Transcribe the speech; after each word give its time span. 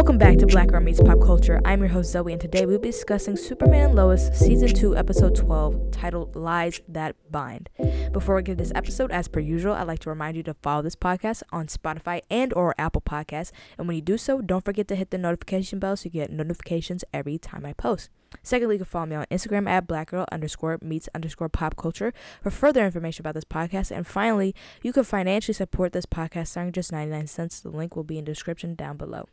Welcome 0.00 0.16
back 0.16 0.38
to 0.38 0.46
Black 0.46 0.68
Girl 0.68 0.80
Meets 0.80 1.02
Pop 1.02 1.20
Culture. 1.20 1.60
I'm 1.62 1.80
your 1.80 1.90
host 1.90 2.12
Zoe, 2.12 2.32
and 2.32 2.40
today 2.40 2.64
we'll 2.64 2.78
be 2.78 2.90
discussing 2.90 3.36
Superman 3.36 3.88
and 3.88 3.94
Lois 3.94 4.30
Season 4.32 4.66
2, 4.66 4.96
Episode 4.96 5.36
12, 5.36 5.90
titled 5.90 6.34
Lies 6.34 6.80
That 6.88 7.16
Bind. 7.30 7.68
Before 8.10 8.34
we 8.36 8.42
get 8.42 8.56
this 8.56 8.72
episode, 8.74 9.12
as 9.12 9.28
per 9.28 9.40
usual, 9.40 9.74
I'd 9.74 9.86
like 9.86 9.98
to 9.98 10.08
remind 10.08 10.38
you 10.38 10.42
to 10.44 10.54
follow 10.54 10.80
this 10.80 10.96
podcast 10.96 11.42
on 11.52 11.66
Spotify 11.66 12.22
and 12.30 12.54
or 12.54 12.74
Apple 12.78 13.02
Podcasts. 13.02 13.52
And 13.76 13.86
when 13.86 13.94
you 13.94 14.00
do 14.00 14.16
so, 14.16 14.40
don't 14.40 14.64
forget 14.64 14.88
to 14.88 14.96
hit 14.96 15.10
the 15.10 15.18
notification 15.18 15.78
bell 15.78 15.98
so 15.98 16.04
you 16.06 16.12
get 16.12 16.32
notifications 16.32 17.04
every 17.12 17.36
time 17.36 17.66
I 17.66 17.74
post. 17.74 18.08
Secondly, 18.42 18.76
you 18.76 18.78
can 18.78 18.86
follow 18.86 19.04
me 19.04 19.16
on 19.16 19.26
Instagram 19.30 19.68
at 19.68 19.86
blackgirl 19.86 20.24
underscore 20.32 20.78
meets 20.80 21.10
underscore 21.14 21.50
pop 21.50 21.76
culture 21.76 22.14
for 22.42 22.50
further 22.50 22.86
information 22.86 23.20
about 23.20 23.34
this 23.34 23.44
podcast. 23.44 23.94
And 23.94 24.06
finally, 24.06 24.54
you 24.82 24.94
can 24.94 25.04
financially 25.04 25.52
support 25.52 25.92
this 25.92 26.06
podcast 26.06 26.48
starting 26.48 26.72
just 26.72 26.90
99 26.90 27.26
cents. 27.26 27.60
The 27.60 27.68
link 27.68 27.96
will 27.96 28.02
be 28.02 28.16
in 28.16 28.24
the 28.24 28.30
description 28.30 28.74
down 28.74 28.96
below. 28.96 29.26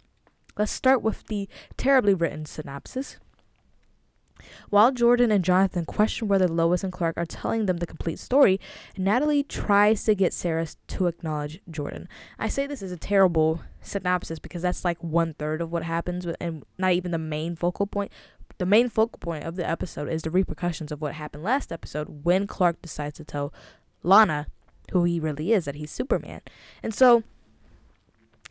Let's 0.58 0.72
start 0.72 1.02
with 1.02 1.26
the 1.28 1.48
terribly 1.78 2.14
written 2.14 2.46
synopsis. 2.46 3.18
While 4.70 4.92
Jordan 4.92 5.32
and 5.32 5.44
Jonathan 5.44 5.86
question 5.86 6.28
whether 6.28 6.48
Lois 6.48 6.84
and 6.84 6.94
Clark 6.94 7.18
are 7.18 7.26
telling 7.26 7.66
them 7.66 7.78
the 7.78 7.88
complete 7.88 8.20
story, 8.20 8.60
Natalie 8.98 9.44
tries 9.44 10.04
to 10.06 10.16
get 10.16 10.34
Sarah 10.34 10.68
to 10.88 11.08
acknowledge 11.08 11.60
Jordan. 11.70 12.08
I 12.38 12.48
say 12.48 12.68
this 12.68 12.82
is 12.82 12.92
a 12.92 12.98
terrible 12.98 13.62
synopsis 13.82 14.40
because 14.40 14.62
that's 14.62 14.86
like 14.86 15.04
one 15.04 15.34
third 15.34 15.62
of 15.62 15.72
what 15.72 15.84
happens, 15.84 16.26
and 16.40 16.64
not 16.78 16.94
even 16.94 17.12
the 17.12 17.18
main 17.18 17.56
focal 17.56 17.88
point. 17.88 18.12
The 18.60 18.66
main 18.66 18.90
focal 18.90 19.20
point 19.20 19.44
of 19.44 19.56
the 19.56 19.68
episode 19.68 20.10
is 20.10 20.24
the 20.24 20.32
repercussions 20.32 20.92
of 20.92 21.02
what 21.02 21.14
happened 21.14 21.44
last 21.44 21.72
episode 21.72 22.24
when 22.24 22.48
Clark 22.48 22.82
decides 22.82 23.18
to 23.18 23.24
tell 23.24 23.54
Lana 24.04 24.48
who 24.92 25.04
he 25.04 25.20
really 25.20 25.52
is, 25.52 25.66
that 25.66 25.76
he's 25.76 25.92
Superman. 25.92 26.42
And 26.82 26.94
so 26.94 27.24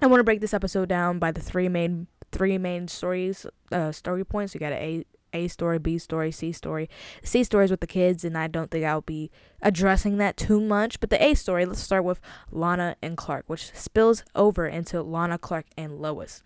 I 0.00 0.06
want 0.06 0.20
to 0.20 0.24
break 0.24 0.40
this 0.40 0.54
episode 0.54 0.88
down 0.88 1.18
by 1.18 1.32
the 1.32 1.40
three 1.40 1.68
main 1.68 2.06
three 2.32 2.58
main 2.58 2.88
stories, 2.88 3.46
uh, 3.72 3.92
story 3.92 4.24
points. 4.24 4.52
You 4.54 4.60
got 4.60 4.72
A 4.72 5.04
A 5.32 5.48
story, 5.48 5.78
B 5.78 5.98
story, 5.98 6.30
C 6.30 6.52
story. 6.52 6.90
C 7.22 7.42
story 7.44 7.64
is 7.64 7.70
with 7.70 7.80
the 7.80 7.86
kids, 7.86 8.24
and 8.24 8.36
I 8.36 8.46
don't 8.46 8.70
think 8.70 8.84
I'll 8.84 9.00
be 9.00 9.30
addressing 9.62 10.18
that 10.18 10.36
too 10.36 10.60
much. 10.60 11.00
But 11.00 11.10
the 11.10 11.22
A 11.22 11.34
story, 11.34 11.64
let's 11.64 11.80
start 11.80 12.04
with 12.04 12.20
Lana 12.50 12.96
and 13.00 13.16
Clark, 13.16 13.44
which 13.46 13.72
spills 13.74 14.22
over 14.34 14.66
into 14.66 15.02
Lana, 15.02 15.38
Clark, 15.38 15.66
and 15.78 15.98
Lois. 15.98 16.42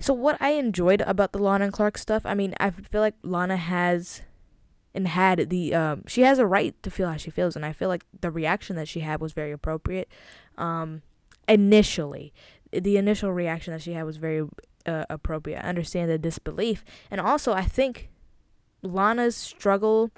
So 0.00 0.12
what 0.14 0.40
I 0.40 0.50
enjoyed 0.50 1.00
about 1.02 1.32
the 1.32 1.38
Lana 1.38 1.64
and 1.66 1.72
Clark 1.72 1.98
stuff, 1.98 2.24
I 2.24 2.34
mean, 2.34 2.54
I 2.60 2.70
feel 2.70 3.00
like 3.00 3.14
Lana 3.22 3.56
has 3.56 4.22
and 4.94 5.06
had 5.06 5.50
the 5.50 5.74
um 5.74 6.02
she 6.06 6.22
has 6.22 6.38
a 6.38 6.46
right 6.46 6.74
to 6.82 6.90
feel 6.90 7.08
how 7.08 7.16
she 7.16 7.30
feels 7.30 7.54
and 7.54 7.64
I 7.64 7.72
feel 7.72 7.88
like 7.88 8.04
the 8.20 8.30
reaction 8.30 8.74
that 8.76 8.88
she 8.88 9.00
had 9.00 9.20
was 9.20 9.32
very 9.32 9.52
appropriate. 9.52 10.08
Um 10.56 11.02
initially 11.48 12.32
the 12.72 12.96
initial 12.96 13.32
reaction 13.32 13.72
that 13.72 13.82
she 13.82 13.94
had 13.94 14.04
was 14.04 14.16
very 14.16 14.46
uh, 14.86 15.04
appropriate. 15.08 15.64
I 15.64 15.68
understand 15.68 16.10
the 16.10 16.18
disbelief, 16.18 16.84
and 17.10 17.20
also 17.20 17.52
I 17.52 17.62
think 17.62 18.08
Lana's 18.82 19.36
struggle 19.36 20.10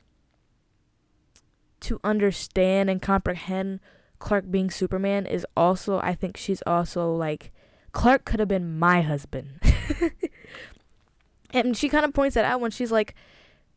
to 1.81 2.01
understand 2.05 2.91
and 2.91 3.01
comprehend 3.01 3.81
Clark 4.19 4.51
being 4.51 4.71
Superman 4.71 5.27
is 5.27 5.47
also 5.57 5.99
I 5.99 6.15
think 6.15 6.37
she's 6.37 6.63
also 6.67 7.13
like 7.13 7.53
Clark 7.93 8.25
could 8.25 8.39
have 8.39 8.49
been 8.49 8.79
my 8.79 9.01
husband. 9.01 9.61
and 11.51 11.77
she 11.77 11.89
kind 11.89 12.05
of 12.05 12.13
points 12.13 12.35
that 12.35 12.45
out 12.45 12.61
when 12.61 12.71
she's 12.71 12.93
like 12.93 13.15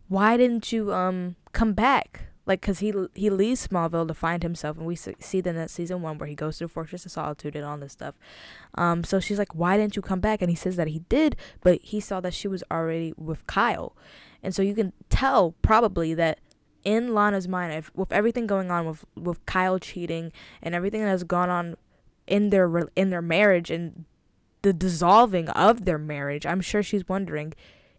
why 0.09 0.37
didn't 0.37 0.71
you 0.71 0.93
um 0.93 1.35
come 1.53 1.73
back? 1.73 2.27
Like 2.45 2.61
because 2.61 2.79
he 2.79 2.93
he 3.13 3.29
leaves 3.29 3.67
Smallville 3.67 4.07
to 4.07 4.13
find 4.13 4.43
himself, 4.43 4.77
and 4.77 4.85
we 4.85 4.95
see 4.95 5.41
then 5.41 5.55
that 5.55 5.69
season 5.69 6.01
one 6.01 6.17
where 6.17 6.27
he 6.27 6.35
goes 6.35 6.57
to 6.57 6.65
the 6.65 6.67
Fortress 6.67 7.05
of 7.05 7.11
Solitude 7.11 7.55
and 7.55 7.65
all 7.65 7.77
this 7.77 7.93
stuff. 7.93 8.15
Um, 8.75 9.03
so 9.03 9.19
she's 9.19 9.39
like, 9.39 9.55
"Why 9.55 9.77
didn't 9.77 9.95
you 9.95 10.01
come 10.01 10.19
back?" 10.19 10.41
And 10.41 10.49
he 10.49 10.55
says 10.55 10.75
that 10.75 10.87
he 10.87 10.99
did, 11.09 11.35
but 11.61 11.79
he 11.81 11.99
saw 11.99 12.19
that 12.21 12.33
she 12.33 12.47
was 12.47 12.63
already 12.71 13.13
with 13.17 13.45
Kyle, 13.47 13.95
and 14.41 14.53
so 14.53 14.61
you 14.61 14.75
can 14.75 14.93
tell 15.09 15.55
probably 15.61 16.13
that 16.13 16.39
in 16.83 17.13
Lana's 17.13 17.47
mind, 17.47 17.73
if, 17.73 17.91
with 17.95 18.11
everything 18.11 18.45
going 18.47 18.71
on 18.71 18.85
with 18.85 19.05
with 19.15 19.45
Kyle 19.45 19.79
cheating 19.79 20.31
and 20.61 20.75
everything 20.75 21.01
that 21.01 21.09
has 21.09 21.23
gone 21.23 21.49
on 21.49 21.75
in 22.27 22.49
their 22.49 22.89
in 22.95 23.09
their 23.09 23.21
marriage 23.21 23.71
and 23.71 24.05
the 24.63 24.73
dissolving 24.73 25.49
of 25.49 25.85
their 25.85 25.97
marriage, 25.97 26.45
I'm 26.45 26.61
sure 26.61 26.83
she's 26.83 27.07
wondering 27.07 27.53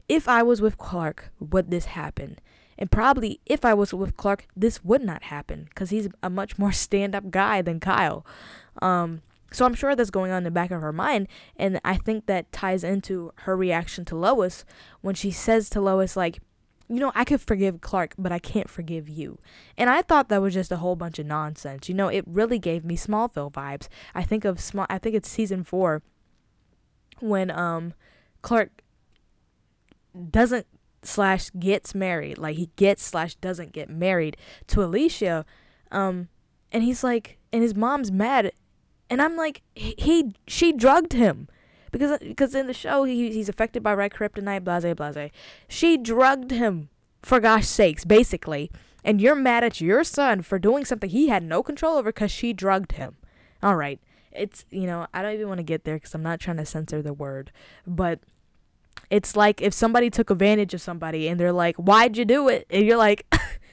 if 0.09 0.28
I 0.28 0.43
was 0.43 0.61
with 0.61 0.76
Clark, 0.76 1.31
would 1.41 1.71
this 1.71 1.87
happen? 1.87 2.38
And 2.78 2.90
probably 2.90 3.40
if 3.46 3.64
I 3.64 3.74
was 3.74 3.94
with 3.94 4.16
Clark, 4.16 4.46
this 4.56 4.84
would 4.84 5.02
not 5.02 5.24
happen 5.24 5.66
because 5.68 5.90
he's 5.90 6.08
a 6.22 6.30
much 6.30 6.58
more 6.58 6.72
stand 6.84 7.14
up 7.14 7.30
guy 7.30 7.62
than 7.62 7.80
Kyle. 7.80 8.26
Um, 8.82 9.22
so 9.52 9.64
I'm 9.64 9.74
sure 9.74 9.94
that's 9.94 10.10
going 10.10 10.32
on 10.32 10.38
in 10.38 10.44
the 10.44 10.50
back 10.50 10.72
of 10.72 10.82
her 10.82 10.92
mind. 10.92 11.28
And 11.56 11.80
I 11.84 11.96
think 11.96 12.26
that 12.26 12.50
ties 12.50 12.82
into 12.82 13.32
her 13.36 13.56
reaction 13.56 14.04
to 14.06 14.16
Lois 14.16 14.64
when 15.00 15.14
she 15.14 15.30
says 15.30 15.70
to 15.70 15.80
Lois, 15.80 16.16
like, 16.16 16.40
you 16.88 16.96
know, 16.96 17.12
I 17.14 17.24
could 17.24 17.40
forgive 17.40 17.80
Clark, 17.80 18.14
but 18.18 18.32
I 18.32 18.38
can't 18.38 18.68
forgive 18.68 19.08
you. 19.08 19.38
And 19.78 19.88
I 19.88 20.02
thought 20.02 20.28
that 20.28 20.42
was 20.42 20.54
just 20.54 20.72
a 20.72 20.78
whole 20.78 20.96
bunch 20.96 21.18
of 21.18 21.26
nonsense. 21.26 21.88
You 21.88 21.94
know, 21.94 22.08
it 22.08 22.24
really 22.26 22.58
gave 22.58 22.84
me 22.84 22.96
Smallville 22.96 23.52
vibes. 23.52 23.88
I 24.14 24.22
think 24.24 24.44
of 24.44 24.60
small 24.60 24.86
I 24.90 24.98
think 24.98 25.14
it's 25.14 25.28
season 25.28 25.64
4 25.64 26.02
when 27.20 27.50
um 27.50 27.94
Clark 28.42 28.82
doesn't 30.30 30.66
slash 31.06 31.50
gets 31.59 31.94
married. 31.94 32.38
Like 32.38 32.56
he 32.56 32.70
gets 32.76 33.03
slash 33.03 33.34
doesn't 33.37 33.72
get 33.72 33.88
married 33.88 34.37
to 34.69 34.82
Alicia. 34.82 35.44
Um, 35.91 36.28
and 36.72 36.82
he's 36.82 37.04
like, 37.04 37.38
and 37.53 37.62
his 37.62 37.75
mom's 37.75 38.10
mad, 38.10 38.53
and 39.09 39.22
I'm 39.22 39.37
like, 39.37 39.62
he, 39.75 39.94
he 39.97 40.34
she 40.47 40.72
drugged 40.72 41.12
him. 41.12 41.48
Because, 41.93 42.19
because 42.19 42.56
in 42.56 42.66
the 42.66 42.75
show 42.75 43.04
he, 43.04 43.31
he's 43.31 43.48
affected 43.48 43.81
by 43.81 43.94
red 43.94 44.10
kryptonite, 44.10 44.64
blase, 44.64 44.94
blase. 44.97 45.31
She 45.69 45.97
drugged 45.97 46.50
him, 46.50 46.88
for 47.22 47.38
gosh 47.38 47.69
sakes, 47.69 48.04
basically. 48.04 48.72
And 49.04 49.20
you're 49.20 49.37
mad 49.37 49.62
at 49.62 49.81
your 49.81 50.03
son 50.03 50.43
for 50.43 50.59
doing 50.59 50.84
something 50.84 51.09
he 51.09 51.28
had 51.28 51.44
no 51.44 51.62
control 51.62 51.97
over 51.97 52.10
because 52.10 52.32
she 52.32 52.53
drugged 52.53 52.93
him. 52.93 53.16
All 53.62 53.76
right. 53.76 54.00
It's, 54.32 54.64
you 54.70 54.87
know, 54.87 55.06
I 55.14 55.22
don't 55.22 55.34
even 55.34 55.47
want 55.47 55.59
to 55.59 55.64
get 55.64 55.84
there 55.84 55.94
because 55.94 56.14
I'm 56.14 56.22
not 56.22 56.41
trying 56.41 56.56
to 56.56 56.66
censor 56.66 57.00
the 57.00 57.12
word. 57.12 57.53
But 57.87 58.19
it's 59.10 59.37
like 59.37 59.60
if 59.60 59.72
somebody 59.72 60.10
took 60.10 60.31
advantage 60.31 60.75
of 60.75 60.81
somebody 60.81 61.28
and 61.28 61.38
they're 61.38 61.53
like, 61.53 61.77
"Why'd 61.77 62.16
you 62.16 62.25
do 62.25 62.49
it?" 62.49 62.66
and 62.71 62.84
you're 62.84 62.97
like, 62.97 63.27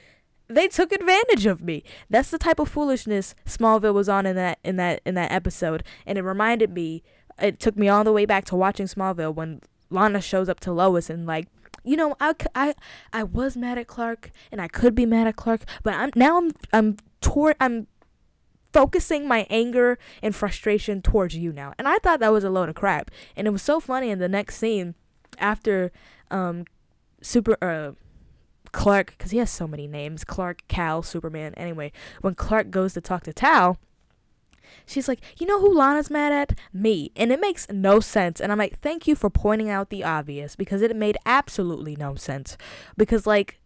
"They 0.48 0.68
took 0.68 0.92
advantage 0.92 1.46
of 1.46 1.62
me." 1.62 1.84
That's 2.10 2.30
the 2.30 2.38
type 2.38 2.60
of 2.60 2.70
foolishness 2.70 3.36
Smallville 3.46 3.94
was 3.94 4.10
on 4.10 4.26
in 4.26 4.36
that 4.36 4.60
in 4.64 4.76
that 4.78 5.02
in 5.06 5.16
that 5.16 5.32
episode, 5.32 5.84
and 6.06 6.18
it 6.18 6.24
reminded 6.24 6.72
me. 6.72 7.04
It 7.40 7.60
took 7.60 7.76
me 7.76 7.90
all 7.90 8.04
the 8.04 8.14
way 8.14 8.26
back 8.26 8.46
to 8.46 8.56
watching 8.56 8.86
Smallville 8.86 9.34
when 9.34 9.62
Lana 9.90 10.22
shows 10.22 10.48
up 10.48 10.60
to 10.62 10.72
Lois 10.72 11.10
and 11.10 11.26
like, 11.26 11.48
you 11.84 11.98
know, 11.98 12.16
I, 12.20 12.36
I, 12.54 12.76
I 13.12 13.24
was 13.24 13.58
mad 13.58 13.80
at 13.80 13.88
Clark 13.88 14.32
and 14.52 14.62
I 14.62 14.68
could 14.68 14.94
be 14.94 15.06
mad 15.06 15.28
at 15.28 15.38
Clark, 15.38 15.62
but 15.82 15.94
I'm 15.94 16.12
now 16.16 16.38
I'm 16.38 16.52
I'm 16.72 16.98
toward 17.20 17.56
I'm 17.60 17.88
focusing 18.74 19.28
my 19.28 19.46
anger 19.50 19.98
and 20.22 20.36
frustration 20.36 21.02
towards 21.02 21.36
you 21.36 21.52
now. 21.52 21.74
And 21.78 21.88
I 21.88 21.98
thought 21.98 22.20
that 22.20 22.32
was 22.32 22.44
a 22.44 22.50
load 22.50 22.70
of 22.70 22.76
crap. 22.76 23.12
And 23.36 23.48
it 23.48 23.52
was 23.52 23.62
so 23.62 23.80
funny 23.80 24.10
in 24.10 24.20
the 24.20 24.30
next 24.30 24.58
scene 24.58 24.96
after 25.40 25.92
um 26.30 26.66
super 27.22 27.58
uh 27.62 27.92
Clark 28.72 29.18
cuz 29.18 29.32
he 29.32 29.38
has 29.38 29.50
so 29.52 29.68
many 29.68 29.88
names, 29.88 30.24
Clark, 30.24 30.64
Cal, 30.68 31.04
Superman. 31.04 31.54
Anyway, 31.56 31.92
when 32.22 32.36
Clark 32.36 32.72
goes 32.72 32.94
to 32.94 33.02
talk 33.02 33.24
to 33.24 33.34
Tal, 33.34 33.78
she's 34.86 35.08
like, 35.08 35.22
"You 35.38 35.46
know 35.46 35.60
who 35.60 35.74
Lana's 35.74 36.10
mad 36.10 36.32
at? 36.32 36.58
Me." 36.74 37.12
And 37.16 37.32
it 37.32 37.40
makes 37.42 37.68
no 37.70 38.00
sense. 38.00 38.40
And 38.40 38.52
I'm 38.52 38.58
like, 38.58 38.80
"Thank 38.80 39.08
you 39.08 39.16
for 39.16 39.30
pointing 39.30 39.70
out 39.70 39.90
the 39.90 40.04
obvious 40.04 40.56
because 40.56 40.82
it 40.82 40.96
made 40.96 41.18
absolutely 41.26 41.96
no 41.96 42.16
sense." 42.16 42.58
Because 42.98 43.28
like 43.28 43.61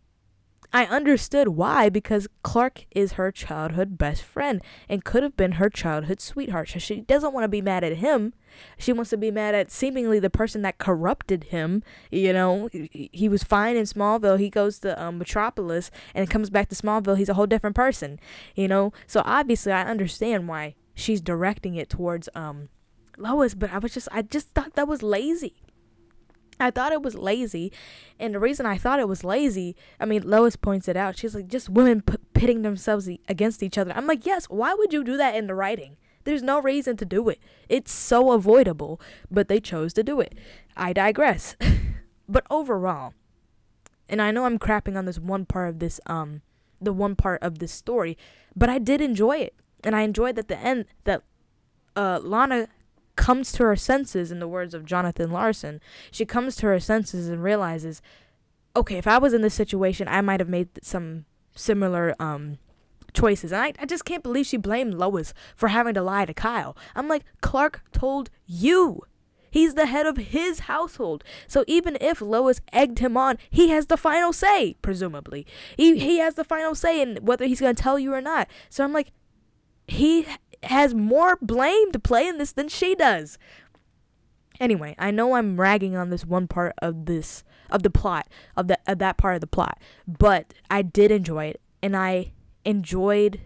I 0.75 0.88
understood 0.88 1.48
why 1.48 1.88
because 1.88 2.27
Clark 2.44 2.86
is 2.92 3.13
her 3.13 3.31
childhood 3.31 3.98
best 3.98 4.24
friend 4.24 4.62
and 4.89 5.06
could 5.06 5.24
have 5.24 5.38
been 5.38 5.54
her 5.54 5.69
childhood 5.69 6.19
sweetheart. 6.19 6.68
So 6.68 6.80
she 6.80 7.00
doesn't 7.00 7.31
want 7.31 7.45
to 7.45 7.48
be 7.48 7.62
mad 7.62 7.86
at 7.86 7.94
him. 7.94 8.33
She 8.77 8.92
wants 8.92 9.12
to 9.12 9.18
be 9.18 9.31
mad 9.31 9.56
at 9.56 9.72
seemingly 9.72 10.19
the 10.19 10.30
person 10.30 10.63
that 10.63 10.77
corrupted 10.77 11.45
him. 11.45 11.81
You 12.12 12.33
know, 12.33 12.68
he 12.92 13.30
was 13.30 13.42
fine 13.42 13.77
in 13.77 13.86
Smallville. 13.86 14.38
He 14.38 14.50
goes 14.50 14.80
to 14.80 15.01
um, 15.01 15.18
Metropolis 15.18 15.92
and 16.13 16.30
comes 16.30 16.50
back 16.50 16.68
to 16.68 16.75
Smallville. 16.75 17.18
He's 17.18 17.30
a 17.30 17.36
whole 17.36 17.48
different 17.48 17.77
person. 17.77 18.19
You 18.54 18.68
know, 18.68 18.92
so 19.07 19.22
obviously 19.24 19.72
I 19.72 19.83
understand 19.83 20.50
why 20.50 20.75
she's 20.94 21.22
directing 21.22 21.75
it 21.75 21.89
towards 21.89 22.27
um 22.36 22.68
Lois, 23.18 23.56
but 23.56 23.72
I 23.72 23.77
was 23.77 23.94
just 23.94 24.10
I 24.12 24.24
just 24.24 24.50
thought 24.50 24.74
that 24.74 24.89
was 24.89 25.01
lazy. 25.01 25.56
I 26.60 26.72
thought 26.72 26.92
it 26.92 27.02
was 27.02 27.16
lazy. 27.16 27.72
And 28.19 28.34
the 28.34 28.40
reason 28.40 28.66
I 28.66 28.78
thought 28.78 29.00
it 29.00 29.07
was 29.07 29.24
lazy, 29.24 29.75
I 30.00 30.06
mean, 30.06 30.24
Lois 30.24 30.56
points 30.56 30.88
it 30.88 30.98
out. 30.98 31.18
She's 31.18 31.36
like, 31.36 31.48
just 31.48 31.69
women 31.69 32.02
p- 32.02 32.18
pitting 32.34 32.62
themselves 32.62 33.10
e- 33.10 33.19
against 33.28 33.62
each 33.62 33.78
other. 33.78 33.92
I'm 33.96 34.07
like, 34.07 34.25
yes, 34.25 34.46
why 34.46 34.74
would 34.74 34.94
you 34.94 35.04
do 35.04 35.18
that 35.18 35.36
in 35.36 35.48
the 35.48 35.56
writing? 35.56 35.98
There's 36.24 36.44
no 36.44 36.62
reason 36.62 36.98
to 36.98 37.06
do 37.06 37.30
it. 37.30 37.40
It's 37.69 37.92
so 37.92 38.31
avoidable, 38.31 39.00
but 39.30 39.48
they 39.48 39.60
chose 39.60 39.94
to 39.94 40.04
do 40.04 40.19
it. 40.19 40.34
I 40.75 40.92
digress. 40.92 41.56
but 42.30 42.46
overall, 42.50 43.13
and 44.10 44.22
I 44.22 44.31
know 44.31 44.46
I'm 44.46 44.60
crapping 44.60 44.98
on 44.98 45.06
this 45.06 45.19
one 45.19 45.46
part 45.46 45.69
of 45.69 45.80
this, 45.80 46.00
um, 46.08 46.42
the 46.81 46.94
one 46.94 47.16
part 47.16 47.44
of 47.44 47.60
this 47.60 47.72
story, 47.72 48.18
but 48.56 48.69
I 48.69 48.80
did 48.80 49.01
enjoy 49.01 49.38
it. 49.38 49.56
And 49.84 49.96
I 49.96 50.01
enjoyed 50.01 50.40
at 50.40 50.48
the 50.48 50.58
end 50.58 50.86
that 51.04 51.22
uh, 51.96 52.19
Lana 52.22 52.69
comes 53.15 53.51
to 53.53 53.63
her 53.63 53.75
senses, 53.75 54.31
in 54.31 54.39
the 54.39 54.47
words 54.47 54.73
of 54.73 54.85
Jonathan 54.85 55.31
Larson. 55.31 55.81
She 56.12 56.25
comes 56.25 56.56
to 56.57 56.67
her 56.67 56.79
senses 56.79 57.29
and 57.29 57.44
realizes, 57.44 58.01
okay, 58.75 58.97
if 58.97 59.07
I 59.07 59.17
was 59.17 59.33
in 59.33 59.41
this 59.41 59.53
situation, 59.53 60.07
I 60.07 60.21
might 60.21 60.39
have 60.39 60.50
made 60.50 60.69
some 60.83 61.25
similar 61.56 62.15
um, 62.19 62.57
choices. 63.13 63.51
And 63.51 63.62
I, 63.62 63.73
I 63.79 63.85
just 63.85 64.06
can't 64.06 64.23
believe 64.23 64.45
she 64.45 64.57
blamed 64.57 64.94
Lois 64.94 65.33
for 65.56 65.69
having 65.69 65.94
to 65.94 66.01
lie 66.01 66.25
to 66.25 66.33
Kyle. 66.33 66.75
I'm 66.95 67.07
like, 67.07 67.23
Clark 67.41 67.83
told 67.91 68.29
you. 68.45 69.01
He's 69.50 69.75
the 69.75 69.85
head 69.85 70.06
of 70.06 70.17
his 70.17 70.59
household. 70.62 71.23
So 71.47 71.63
even 71.65 71.97
if 72.01 72.19
Lois 72.19 72.59
egged 72.73 73.00
him 73.00 73.15
on, 73.15 73.38
he 73.50 73.69
has 73.69 73.85
the 73.85 73.95
final 73.95 74.33
say, 74.33 74.75
presumably. 74.81 75.47
He, 75.77 75.97
he 75.97 76.17
has 76.17 76.35
the 76.35 76.44
final 76.44 76.75
say 76.75 77.01
in 77.01 77.19
whether 77.21 77.45
he's 77.45 77.62
going 77.62 77.73
to 77.73 77.81
tell 77.81 77.97
you 77.97 78.13
or 78.13 78.19
not. 78.19 78.50
So 78.69 78.83
I'm 78.83 78.91
like, 78.91 79.13
he 79.88 80.27
has 80.67 80.94
more 80.94 81.38
blame 81.41 81.91
to 81.91 82.00
play 82.00 82.27
in 82.27 82.38
this 82.38 82.51
than 82.51 82.67
she 82.67 82.95
does. 82.95 83.38
Anyway, 84.59 84.95
I 84.97 85.12
know 85.12 85.35
I'm 85.35 85.59
ragging 85.59 85.95
on 85.95 86.09
this 86.09 86.25
one 86.25 86.47
part 86.47 86.73
of 86.81 87.06
this 87.06 87.44
of 87.69 87.83
the 87.83 87.89
plot 87.89 88.27
of 88.56 88.67
that 88.67 88.81
of 88.88 89.00
that 89.00 89.17
part 89.17 89.35
of 89.35 89.41
the 89.41 89.47
plot, 89.47 89.79
but 90.07 90.53
I 90.69 90.81
did 90.81 91.12
enjoy 91.12 91.45
it, 91.45 91.62
and 91.81 91.95
I 91.95 92.31
enjoyed 92.63 93.41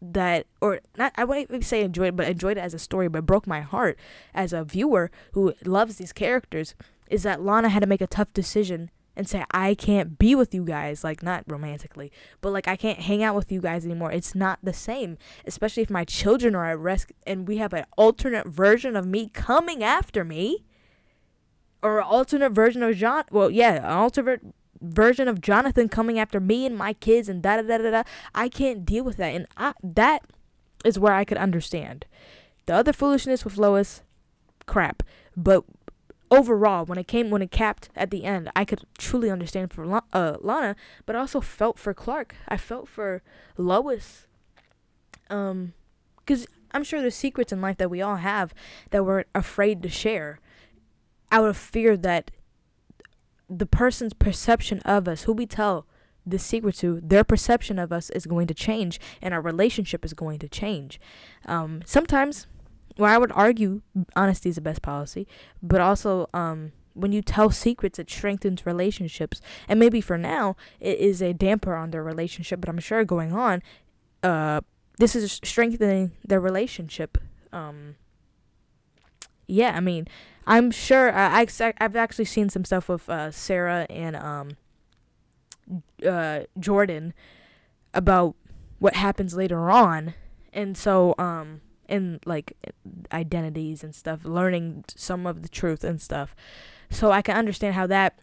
that 0.00 0.46
or 0.60 0.80
not 0.96 1.12
I 1.16 1.24
wouldn't 1.24 1.64
say 1.64 1.82
enjoyed 1.82 2.16
but 2.16 2.28
enjoyed 2.28 2.58
it 2.58 2.60
as 2.60 2.74
a 2.74 2.78
story, 2.78 3.08
but 3.08 3.26
broke 3.26 3.46
my 3.46 3.60
heart 3.60 3.98
as 4.34 4.52
a 4.52 4.64
viewer 4.64 5.10
who 5.32 5.54
loves 5.64 5.96
these 5.96 6.12
characters 6.12 6.74
is 7.10 7.22
that 7.22 7.42
Lana 7.42 7.68
had 7.68 7.80
to 7.80 7.86
make 7.86 8.00
a 8.00 8.06
tough 8.06 8.32
decision 8.32 8.90
and 9.16 9.28
say 9.28 9.44
I 9.50 9.74
can't 9.74 10.18
be 10.18 10.34
with 10.34 10.54
you 10.54 10.64
guys 10.64 11.02
like 11.02 11.22
not 11.22 11.44
romantically 11.46 12.12
but 12.40 12.52
like 12.52 12.68
I 12.68 12.76
can't 12.76 13.00
hang 13.00 13.22
out 13.22 13.34
with 13.34 13.50
you 13.50 13.60
guys 13.60 13.84
anymore. 13.84 14.12
It's 14.12 14.34
not 14.34 14.58
the 14.62 14.72
same 14.72 15.16
especially 15.46 15.82
if 15.82 15.90
my 15.90 16.04
children 16.04 16.54
are 16.54 16.66
at 16.66 16.78
risk 16.78 17.10
and 17.26 17.48
we 17.48 17.56
have 17.56 17.72
an 17.72 17.86
alternate 17.96 18.46
version 18.46 18.94
of 18.94 19.06
me 19.06 19.30
coming 19.32 19.82
after 19.82 20.24
me 20.24 20.64
or 21.82 21.98
an 21.98 22.04
alternate 22.04 22.52
version 22.52 22.82
of 22.82 22.96
John 22.96 23.24
well 23.30 23.50
yeah 23.50 23.74
an 23.76 23.84
alternate 23.84 24.42
version 24.80 25.26
of 25.26 25.40
Jonathan 25.40 25.88
coming 25.88 26.18
after 26.18 26.38
me 26.38 26.66
and 26.66 26.76
my 26.76 26.92
kids 26.92 27.28
and 27.28 27.42
da 27.42 27.56
da 27.56 27.62
da 27.62 27.78
da 27.78 27.90
da. 27.90 28.02
I 28.34 28.48
can't 28.48 28.84
deal 28.84 29.04
with 29.04 29.16
that 29.16 29.34
and 29.34 29.46
I, 29.56 29.72
that 29.82 30.22
is 30.84 30.98
where 30.98 31.14
I 31.14 31.24
could 31.24 31.38
understand. 31.38 32.04
The 32.66 32.74
other 32.74 32.92
foolishness 32.92 33.44
with 33.44 33.56
Lois 33.56 34.02
crap 34.66 35.02
but 35.36 35.64
overall, 36.30 36.84
when 36.84 36.98
it 36.98 37.06
came 37.06 37.30
when 37.30 37.42
it 37.42 37.50
capped 37.50 37.88
at 37.94 38.10
the 38.10 38.24
end, 38.24 38.50
I 38.56 38.64
could 38.64 38.84
truly 38.98 39.30
understand 39.30 39.72
for 39.72 40.02
uh, 40.12 40.36
Lana, 40.40 40.76
but 41.04 41.16
also 41.16 41.40
felt 41.40 41.78
for 41.78 41.94
Clark. 41.94 42.34
I 42.48 42.56
felt 42.56 42.88
for 42.88 43.22
Lois. 43.56 44.26
Um, 45.28 45.72
because 46.18 46.46
I'm 46.72 46.84
sure 46.84 47.00
there's 47.00 47.14
secrets 47.14 47.52
in 47.52 47.60
life 47.60 47.76
that 47.78 47.90
we 47.90 48.02
all 48.02 48.16
have 48.16 48.52
that 48.90 49.04
we're 49.04 49.24
afraid 49.34 49.82
to 49.82 49.88
share, 49.88 50.40
out 51.30 51.48
of 51.48 51.56
fear 51.56 51.96
that 51.96 52.30
the 53.48 53.66
person's 53.66 54.12
perception 54.12 54.80
of 54.80 55.06
us, 55.06 55.22
who 55.22 55.32
we 55.32 55.46
tell 55.46 55.86
the 56.26 56.38
secret 56.38 56.74
to, 56.76 57.00
their 57.02 57.22
perception 57.22 57.78
of 57.78 57.92
us 57.92 58.10
is 58.10 58.26
going 58.26 58.48
to 58.48 58.54
change, 58.54 58.98
and 59.22 59.32
our 59.32 59.40
relationship 59.40 60.04
is 60.04 60.14
going 60.14 60.40
to 60.40 60.48
change. 60.48 61.00
Um, 61.44 61.82
sometimes 61.84 62.48
well, 62.98 63.12
I 63.12 63.18
would 63.18 63.32
argue 63.32 63.82
honesty 64.14 64.48
is 64.48 64.54
the 64.54 64.60
best 64.60 64.82
policy, 64.82 65.26
but 65.62 65.80
also 65.80 66.28
um, 66.32 66.72
when 66.94 67.12
you 67.12 67.22
tell 67.22 67.50
secrets, 67.50 67.98
it 67.98 68.10
strengthens 68.10 68.64
relationships. 68.64 69.40
And 69.68 69.78
maybe 69.78 70.00
for 70.00 70.16
now, 70.16 70.56
it 70.80 70.98
is 70.98 71.20
a 71.20 71.32
damper 71.32 71.74
on 71.74 71.90
their 71.90 72.02
relationship, 72.02 72.60
but 72.60 72.68
I'm 72.68 72.78
sure 72.78 73.04
going 73.04 73.32
on, 73.32 73.62
uh, 74.22 74.62
this 74.98 75.14
is 75.14 75.30
strengthening 75.44 76.12
their 76.24 76.40
relationship. 76.40 77.18
Um, 77.52 77.96
yeah, 79.46 79.72
I 79.76 79.80
mean, 79.80 80.08
I'm 80.46 80.70
sure 80.70 81.12
I, 81.12 81.46
I 81.60 81.74
I've 81.78 81.96
actually 81.96 82.24
seen 82.24 82.48
some 82.48 82.64
stuff 82.64 82.88
with 82.88 83.08
uh, 83.08 83.30
Sarah 83.30 83.86
and 83.90 84.16
um, 84.16 84.56
uh, 86.06 86.40
Jordan 86.58 87.12
about 87.92 88.36
what 88.78 88.94
happens 88.94 89.34
later 89.34 89.70
on, 89.70 90.14
and 90.52 90.76
so 90.76 91.14
um, 91.18 91.60
and 91.88 92.20
like 92.26 92.56
identities 93.12 93.82
and 93.82 93.94
stuff, 93.94 94.24
learning 94.24 94.84
some 94.94 95.26
of 95.26 95.42
the 95.42 95.48
truth 95.48 95.84
and 95.84 96.00
stuff. 96.00 96.34
So 96.90 97.10
I 97.10 97.22
can 97.22 97.36
understand 97.36 97.74
how 97.74 97.86
that 97.88 98.18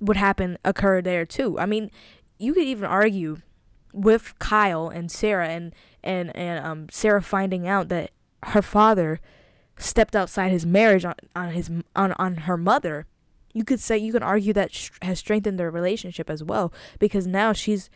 would 0.00 0.16
happen 0.16 0.58
occur 0.64 1.00
there 1.00 1.24
too. 1.24 1.58
I 1.58 1.66
mean, 1.66 1.90
you 2.38 2.54
could 2.54 2.64
even 2.64 2.84
argue 2.84 3.38
with 3.92 4.38
Kyle 4.38 4.88
and 4.88 5.10
Sarah 5.10 5.48
and 5.48 5.74
and 6.02 6.34
and 6.34 6.64
um 6.64 6.88
Sarah 6.90 7.22
finding 7.22 7.68
out 7.68 7.88
that 7.88 8.10
her 8.44 8.62
father 8.62 9.20
stepped 9.78 10.16
outside 10.16 10.50
his 10.50 10.66
marriage 10.66 11.04
on, 11.04 11.14
on 11.36 11.50
his 11.50 11.70
on 11.94 12.12
on 12.12 12.36
her 12.38 12.56
mother. 12.56 13.06
You 13.52 13.64
could 13.64 13.80
say 13.80 13.98
you 13.98 14.12
can 14.12 14.22
argue 14.22 14.54
that 14.54 14.72
sh- 14.72 14.90
has 15.02 15.18
strengthened 15.18 15.60
their 15.60 15.70
relationship 15.70 16.30
as 16.30 16.42
well 16.42 16.72
because 16.98 17.26
now 17.26 17.52
she's 17.52 17.90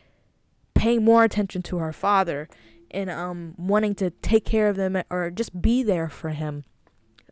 paying 0.74 1.02
more 1.02 1.24
attention 1.24 1.62
to 1.62 1.78
her 1.78 1.92
father 1.92 2.48
and 2.90 3.10
um 3.10 3.54
wanting 3.56 3.94
to 3.94 4.10
take 4.10 4.44
care 4.44 4.68
of 4.68 4.76
them 4.76 5.00
or 5.10 5.30
just 5.30 5.60
be 5.60 5.82
there 5.82 6.08
for 6.08 6.30
him 6.30 6.64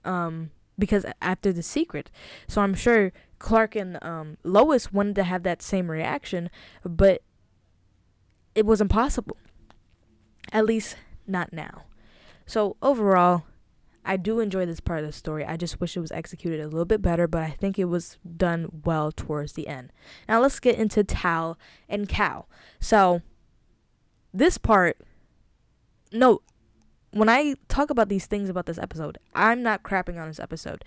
um 0.05 0.51
because 0.79 1.07
after 1.23 1.53
the 1.53 1.63
secret 1.63 2.11
so 2.49 2.61
i'm 2.61 2.75
sure 2.75 3.13
clark 3.39 3.75
and 3.75 3.99
um 4.03 4.37
lois 4.43 4.93
wanted 4.93 5.15
to 5.15 5.25
have 5.25 5.43
that 5.43 5.63
same 5.63 5.91
reaction 5.91 6.51
but 6.85 7.23
it 8.55 8.67
was 8.67 8.81
impossible 8.81 9.37
at 10.53 10.65
least 10.65 10.97
not 11.27 11.53
now 11.53 11.85
so 12.47 12.77
overall 12.83 13.45
I 14.05 14.17
do 14.17 14.41
enjoy 14.41 14.67
this 14.67 14.81
part 14.81 15.01
of 15.01 15.07
the 15.07 15.13
story. 15.13 15.45
I 15.45 15.57
just 15.57 15.81
wish 15.81 15.97
it 15.97 16.01
was 16.01 16.13
executed 16.13 16.61
a 16.61 16.69
little 16.69 16.85
bit 16.85 17.01
better, 17.01 17.27
but 17.27 17.43
I 17.43 17.51
think 17.51 17.79
it 17.79 17.87
was 17.87 18.19
done 18.37 18.83
well 18.85 19.11
towards 19.11 19.55
the 19.55 19.67
end. 19.67 19.93
Now 20.29 20.43
let's 20.43 20.61
get 20.61 20.77
into 20.77 21.03
Tal 21.03 21.59
and 21.89 22.09
Cal. 22.09 22.49
So 22.81 23.23
this 24.33 24.59
part 24.59 24.99
no, 26.15 26.41
when 27.11 27.29
I 27.29 27.55
talk 27.69 27.91
about 27.91 28.09
these 28.09 28.27
things 28.27 28.49
about 28.49 28.67
this 28.67 28.79
episode, 28.79 29.19
I'm 29.35 29.63
not 29.63 29.83
crapping 29.83 30.21
on 30.21 30.29
this 30.29 30.41
episode. 30.41 30.85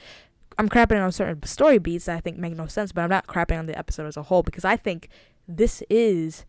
I'm 0.58 0.70
crapping 0.70 1.04
on 1.04 1.12
certain 1.12 1.44
story 1.44 1.78
beats 1.78 2.06
that 2.06 2.18
I 2.18 2.20
think 2.20 2.38
make 2.38 2.56
no 2.56 2.66
sense, 2.66 2.92
but 2.92 3.02
I'm 3.02 3.10
not 3.10 3.28
crapping 3.28 3.60
on 3.60 3.68
the 3.68 3.78
episode 3.78 4.08
as 4.08 4.18
a 4.18 4.24
whole 4.24 4.42
because 4.44 4.66
I 4.66 4.76
think 4.76 5.10
this 5.48 5.84
is. 5.90 6.46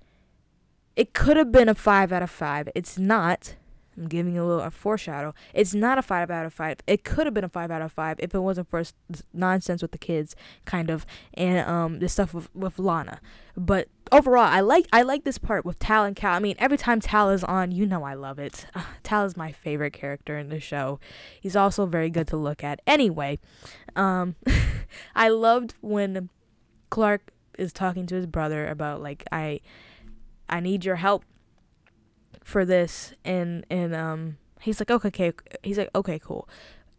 It 0.96 1.14
could 1.14 1.36
have 1.36 1.52
been 1.52 1.68
a 1.68 1.76
5 1.76 2.12
out 2.12 2.22
of 2.22 2.30
5. 2.30 2.70
It's 2.74 2.98
not. 2.98 3.54
I'm 3.98 4.08
giving 4.08 4.38
a 4.38 4.46
little 4.46 4.62
a 4.62 4.70
foreshadow. 4.70 5.34
It's 5.52 5.74
not 5.74 5.98
a 5.98 6.02
five 6.02 6.30
out 6.30 6.46
of 6.46 6.52
five. 6.52 6.78
It 6.86 7.04
could 7.04 7.26
have 7.26 7.34
been 7.34 7.44
a 7.44 7.48
five 7.48 7.70
out 7.70 7.82
of 7.82 7.92
five 7.92 8.16
if 8.20 8.34
it 8.34 8.40
wasn't 8.40 8.68
for 8.68 8.82
nonsense 9.32 9.82
with 9.82 9.92
the 9.92 9.98
kids, 9.98 10.36
kind 10.64 10.90
of, 10.90 11.04
and 11.34 11.68
um 11.68 11.98
the 11.98 12.08
stuff 12.08 12.32
with, 12.32 12.54
with 12.54 12.78
Lana. 12.78 13.20
But 13.56 13.88
overall, 14.12 14.44
I 14.44 14.60
like 14.60 14.86
I 14.92 15.02
like 15.02 15.24
this 15.24 15.38
part 15.38 15.64
with 15.64 15.78
Tal 15.78 16.04
and 16.04 16.14
Cal. 16.14 16.34
I 16.34 16.38
mean, 16.38 16.56
every 16.58 16.78
time 16.78 17.00
Tal 17.00 17.30
is 17.30 17.42
on, 17.42 17.72
you 17.72 17.86
know 17.86 18.04
I 18.04 18.14
love 18.14 18.38
it. 18.38 18.66
Uh, 18.74 18.82
Tal 19.02 19.24
is 19.24 19.36
my 19.36 19.52
favorite 19.52 19.92
character 19.92 20.38
in 20.38 20.48
the 20.48 20.60
show. 20.60 21.00
He's 21.40 21.56
also 21.56 21.86
very 21.86 22.10
good 22.10 22.28
to 22.28 22.36
look 22.36 22.62
at. 22.62 22.80
Anyway, 22.86 23.38
um, 23.96 24.36
I 25.16 25.28
loved 25.28 25.74
when 25.80 26.28
Clark 26.90 27.32
is 27.58 27.72
talking 27.72 28.06
to 28.06 28.14
his 28.14 28.26
brother 28.26 28.66
about 28.68 29.02
like 29.02 29.24
I 29.32 29.60
I 30.48 30.60
need 30.60 30.84
your 30.84 30.96
help 30.96 31.24
for 32.48 32.64
this 32.64 33.12
and 33.26 33.66
and 33.68 33.94
um 33.94 34.38
he's 34.62 34.80
like 34.80 34.90
okay, 34.90 35.08
okay 35.08 35.32
he's 35.62 35.76
like 35.76 35.90
okay 35.94 36.18
cool 36.18 36.48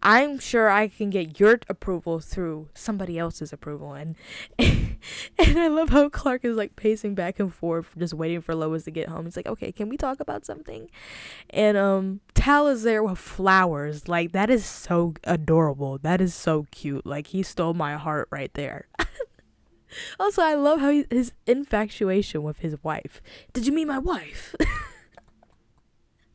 I'm 0.02 0.40
sure 0.40 0.70
I 0.70 0.88
can 0.88 1.10
get 1.10 1.42
your 1.42 1.60
approval 1.68 2.22
through 2.22 2.70
somebody 2.74 3.20
else's 3.20 3.52
approval. 3.52 3.94
And 3.94 4.16
and 4.58 4.98
I 5.38 5.68
love 5.68 5.90
how 5.90 6.08
Clark 6.08 6.46
is 6.46 6.56
like 6.56 6.78
pacing 6.78 7.16
back 7.16 7.38
and 7.38 7.54
forth, 7.54 7.90
just 7.98 8.14
waiting 8.14 8.40
for 8.40 8.56
Lois 8.56 8.86
to 8.86 8.92
get 8.92 9.10
home. 9.10 9.26
He's 9.26 9.36
like, 9.36 9.48
okay, 9.48 9.74
can 9.74 9.90
we 9.90 9.98
talk 9.98 10.22
about 10.22 10.46
something? 10.46 10.90
And 11.50 11.76
um, 11.76 12.22
Tal 12.34 12.68
is 12.68 12.84
there 12.84 13.04
with 13.04 13.18
flowers. 13.20 14.08
Like 14.08 14.32
that 14.32 14.50
is 14.50 14.66
so 14.66 15.16
adorable. 15.26 15.98
That 15.98 16.22
is 16.22 16.34
so 16.34 16.66
cute. 16.72 17.06
Like 17.06 17.28
he 17.28 17.44
stole 17.44 17.74
my 17.74 17.96
heart 17.98 18.30
right 18.32 18.54
there. 18.54 18.88
also, 20.20 20.42
I 20.42 20.54
love 20.54 20.80
how 20.80 20.92
he, 20.92 21.08
his 21.10 21.34
infatuation 21.46 22.42
with 22.42 22.60
his 22.60 22.82
wife. 22.86 23.22
Did 23.52 23.68
you 23.68 23.74
meet 23.74 23.86
my 23.86 24.00
wife? 24.00 24.56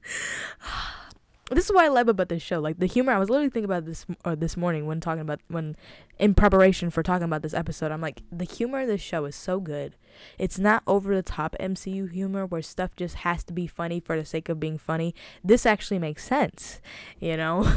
this 1.51 1.67
is 1.67 1.73
what 1.73 1.85
I 1.85 1.89
love 1.89 2.09
about 2.09 2.29
this 2.29 2.43
show. 2.43 2.61
Like 2.61 2.79
the 2.79 2.87
humor, 2.87 3.13
I 3.13 3.19
was 3.19 3.29
literally 3.31 3.51
thinking 3.51 3.65
about 3.65 3.85
this 3.85 4.07
or 4.25 4.35
this 4.35 4.57
morning 4.57 4.87
when 4.87 5.01
talking 5.01 5.21
about 5.21 5.41
when 5.49 5.77
in 6.19 6.35
preparation 6.35 6.91
for 6.91 7.03
talking 7.03 7.25
about 7.25 7.43
this 7.43 7.55
episode. 7.55 7.93
I'm 7.93 8.01
like, 8.01 8.23
the 8.31 8.45
humor 8.45 8.81
of 8.81 8.89
this 8.89 9.01
show 9.01 9.25
is 9.25 9.37
so 9.37 9.61
good. 9.61 9.97
It's 10.39 10.59
not 10.59 10.83
over 10.87 11.15
the 11.15 11.23
top 11.23 11.57
MCU 11.61 12.11
humor 12.11 12.47
where 12.47 12.63
stuff 12.63 12.97
just 12.97 13.17
has 13.17 13.45
to 13.45 13.53
be 13.53 13.67
funny 13.67 14.01
for 14.01 14.17
the 14.17 14.25
sake 14.25 14.49
of 14.49 14.61
being 14.61 14.79
funny. 14.79 15.15
This 15.43 15.67
actually 15.67 15.99
makes 15.99 16.25
sense, 16.25 16.81
you 17.21 17.37
know. 17.37 17.71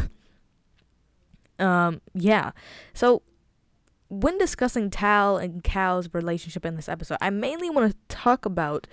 um, 1.59 2.01
yeah. 2.13 2.51
So 2.93 3.23
when 4.09 4.37
discussing 4.37 4.89
Tal 4.89 5.37
and 5.37 5.63
Cal's 5.63 6.13
relationship 6.13 6.65
in 6.65 6.75
this 6.75 6.87
episode, 6.87 7.17
I 7.21 7.29
mainly 7.29 7.69
want 7.69 7.91
to 7.91 8.15
talk 8.15 8.45
about 8.45 8.87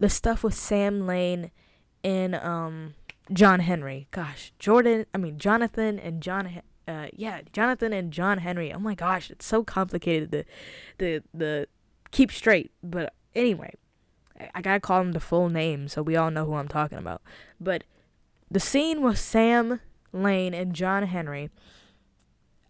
the 0.00 0.08
stuff 0.08 0.42
with 0.42 0.54
Sam 0.54 1.06
Lane 1.06 1.50
and 2.04 2.34
um 2.36 2.94
John 3.32 3.60
Henry. 3.60 4.06
Gosh, 4.10 4.52
Jordan, 4.58 5.06
I 5.14 5.18
mean 5.18 5.38
Jonathan 5.38 5.98
and 5.98 6.22
John 6.22 6.62
uh 6.86 7.06
yeah, 7.12 7.40
Jonathan 7.52 7.92
and 7.92 8.12
John 8.12 8.38
Henry. 8.38 8.72
Oh 8.72 8.78
my 8.78 8.94
gosh, 8.94 9.30
it's 9.30 9.46
so 9.46 9.64
complicated 9.64 10.30
the 10.30 10.44
the 10.98 11.22
the 11.32 11.66
keep 12.10 12.30
straight. 12.30 12.70
But 12.82 13.14
anyway, 13.34 13.74
I 14.54 14.60
gotta 14.60 14.80
call 14.80 14.98
them 14.98 15.12
the 15.12 15.20
full 15.20 15.48
name 15.48 15.88
so 15.88 16.02
we 16.02 16.14
all 16.14 16.30
know 16.30 16.44
who 16.44 16.54
I'm 16.54 16.68
talking 16.68 16.98
about. 16.98 17.22
But 17.58 17.84
the 18.50 18.60
scene 18.60 19.02
with 19.02 19.18
Sam 19.18 19.80
Lane 20.12 20.54
and 20.54 20.74
John 20.74 21.04
Henry, 21.04 21.50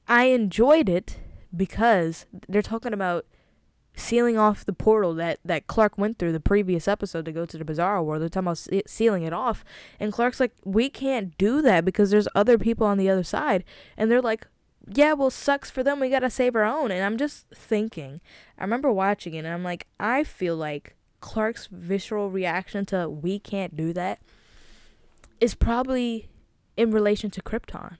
I 0.09 0.26
enjoyed 0.26 0.88
it 0.88 1.19
because 1.55 2.26
they're 2.49 2.62
talking 2.62 2.93
about 2.93 3.26
sealing 3.97 4.37
off 4.37 4.65
the 4.65 4.73
portal 4.73 5.15
that, 5.15 5.39
that 5.45 5.67
Clark 5.67 5.97
went 5.97 6.19
through 6.19 6.33
the 6.33 6.41
previous 6.41 6.89
episode 6.89 7.25
to 7.25 7.33
go 7.33 7.47
to 7.47 7.59
the 7.59 7.65
Bizarro 7.65 8.05
world. 8.05 8.23
They're 8.23 8.29
talking 8.29 8.49
about 8.49 8.59
se- 8.59 8.83
sealing 8.87 9.23
it 9.23 9.33
off. 9.33 9.65
And 10.01 10.13
Clark's 10.13 10.41
like, 10.41 10.53
we 10.65 10.89
can't 10.89 11.37
do 11.39 11.63
that 11.63 11.85
because 11.85 12.11
there's 12.11 12.29
other 12.35 12.59
people 12.59 12.87
on 12.87 12.99
the 12.99 13.09
other 13.09 13.23
side. 13.23 13.65
And 13.97 14.11
they're 14.11 14.23
like, 14.23 14.47
yeah, 14.87 15.13
well, 15.13 15.31
sucks 15.31 15.71
for 15.71 15.83
them. 15.83 16.01
We 16.01 16.11
got 16.11 16.21
to 16.21 16.31
save 16.31 16.57
our 16.57 16.65
own. 16.65 16.91
And 16.91 17.05
I'm 17.05 17.17
just 17.17 17.47
thinking, 17.49 18.21
I 18.59 18.63
remember 18.65 18.93
watching 18.93 19.35
it 19.35 19.39
and 19.39 19.49
I'm 19.49 19.65
like, 19.65 19.87
I 19.99 20.25
feel 20.25 20.57
like 20.57 20.97
Clark's 21.21 21.69
visceral 21.71 22.31
reaction 22.31 22.85
to 22.87 23.09
we 23.09 23.39
can't 23.39 23.77
do 23.77 23.93
that 23.95 24.21
is 25.41 25.55
probably 25.55 26.29
in 26.77 26.91
relation 26.91 27.31
to 27.31 27.43
Krypton 27.43 27.97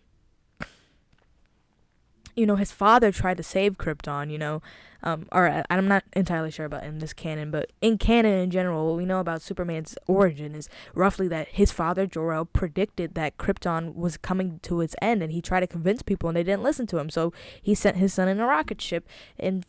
you 2.37 2.47
know, 2.47 2.57
his 2.57 2.73
father 2.73 3.13
tried 3.13 3.37
to 3.37 3.43
save 3.43 3.79
Krypton, 3.79 4.31
you 4.31 4.39
know, 4.39 4.63
um, 5.03 5.27
or 5.33 5.47
uh, 5.47 5.63
I'm 5.69 5.87
not 5.87 6.05
entirely 6.15 6.51
sure 6.51 6.67
about 6.67 6.85
in 6.85 6.99
this 6.99 7.13
canon, 7.13 7.51
but 7.51 7.71
in 7.81 7.99
canon 7.99 8.39
in 8.39 8.51
general, 8.51 8.87
what 8.87 8.97
we 8.97 9.05
know 9.05 9.21
about 9.21 9.43
Superman's 9.43 9.97
origin 10.07 10.55
is 10.55 10.69
roughly 10.95 11.29
that 11.29 11.49
his 11.49 11.71
father, 11.71 12.07
Jor-El, 12.07 12.47
predicted 12.47 13.15
that 13.15 13.37
Krypton 13.37 13.95
was 13.95 14.17
coming 14.17 14.61
to 14.63 14.81
its 14.81 14.97
end, 15.03 15.23
and 15.23 15.33
he 15.33 15.43
tried 15.43 15.61
to 15.61 15.67
convince 15.67 16.03
people, 16.03 16.29
and 16.29 16.37
they 16.37 16.43
didn't 16.43 16.63
listen 16.63 16.87
to 16.89 16.99
him, 16.99 17.11
so 17.11 17.33
he 17.61 17.75
sent 17.75 17.99
his 17.99 18.15
son 18.15 18.29
in 18.29 18.41
a 18.41 18.47
rocket 18.47 18.81
ship, 18.81 19.07
and, 19.39 19.67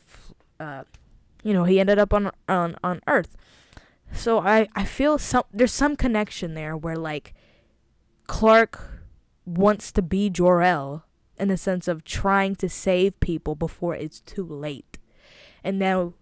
uh, 0.60 0.84
you 1.44 1.54
know, 1.54 1.66
he 1.66 1.80
ended 1.80 2.00
up 2.00 2.14
on 2.14 2.32
on 2.50 2.76
on 2.84 3.02
Earth. 3.08 3.38
So 4.12 4.40
I 4.40 4.68
I 4.76 4.86
feel 4.86 5.18
some 5.18 5.44
there's 5.54 5.74
some 5.74 5.96
connection 5.96 6.54
there 6.54 6.76
where 6.76 6.96
like 6.96 7.34
Clark 8.28 9.02
wants 9.46 9.92
to 9.92 10.02
be 10.02 10.30
Jor-El 10.30 11.05
in 11.38 11.48
the 11.48 11.58
sense 11.58 11.88
of 11.88 12.04
trying 12.04 12.56
to 12.56 12.70
save 12.70 13.20
people 13.20 13.56
before 13.56 13.96
it's 13.96 14.22
too 14.22 14.46
late. 14.46 14.98
And 15.64 15.80
now 15.80 16.14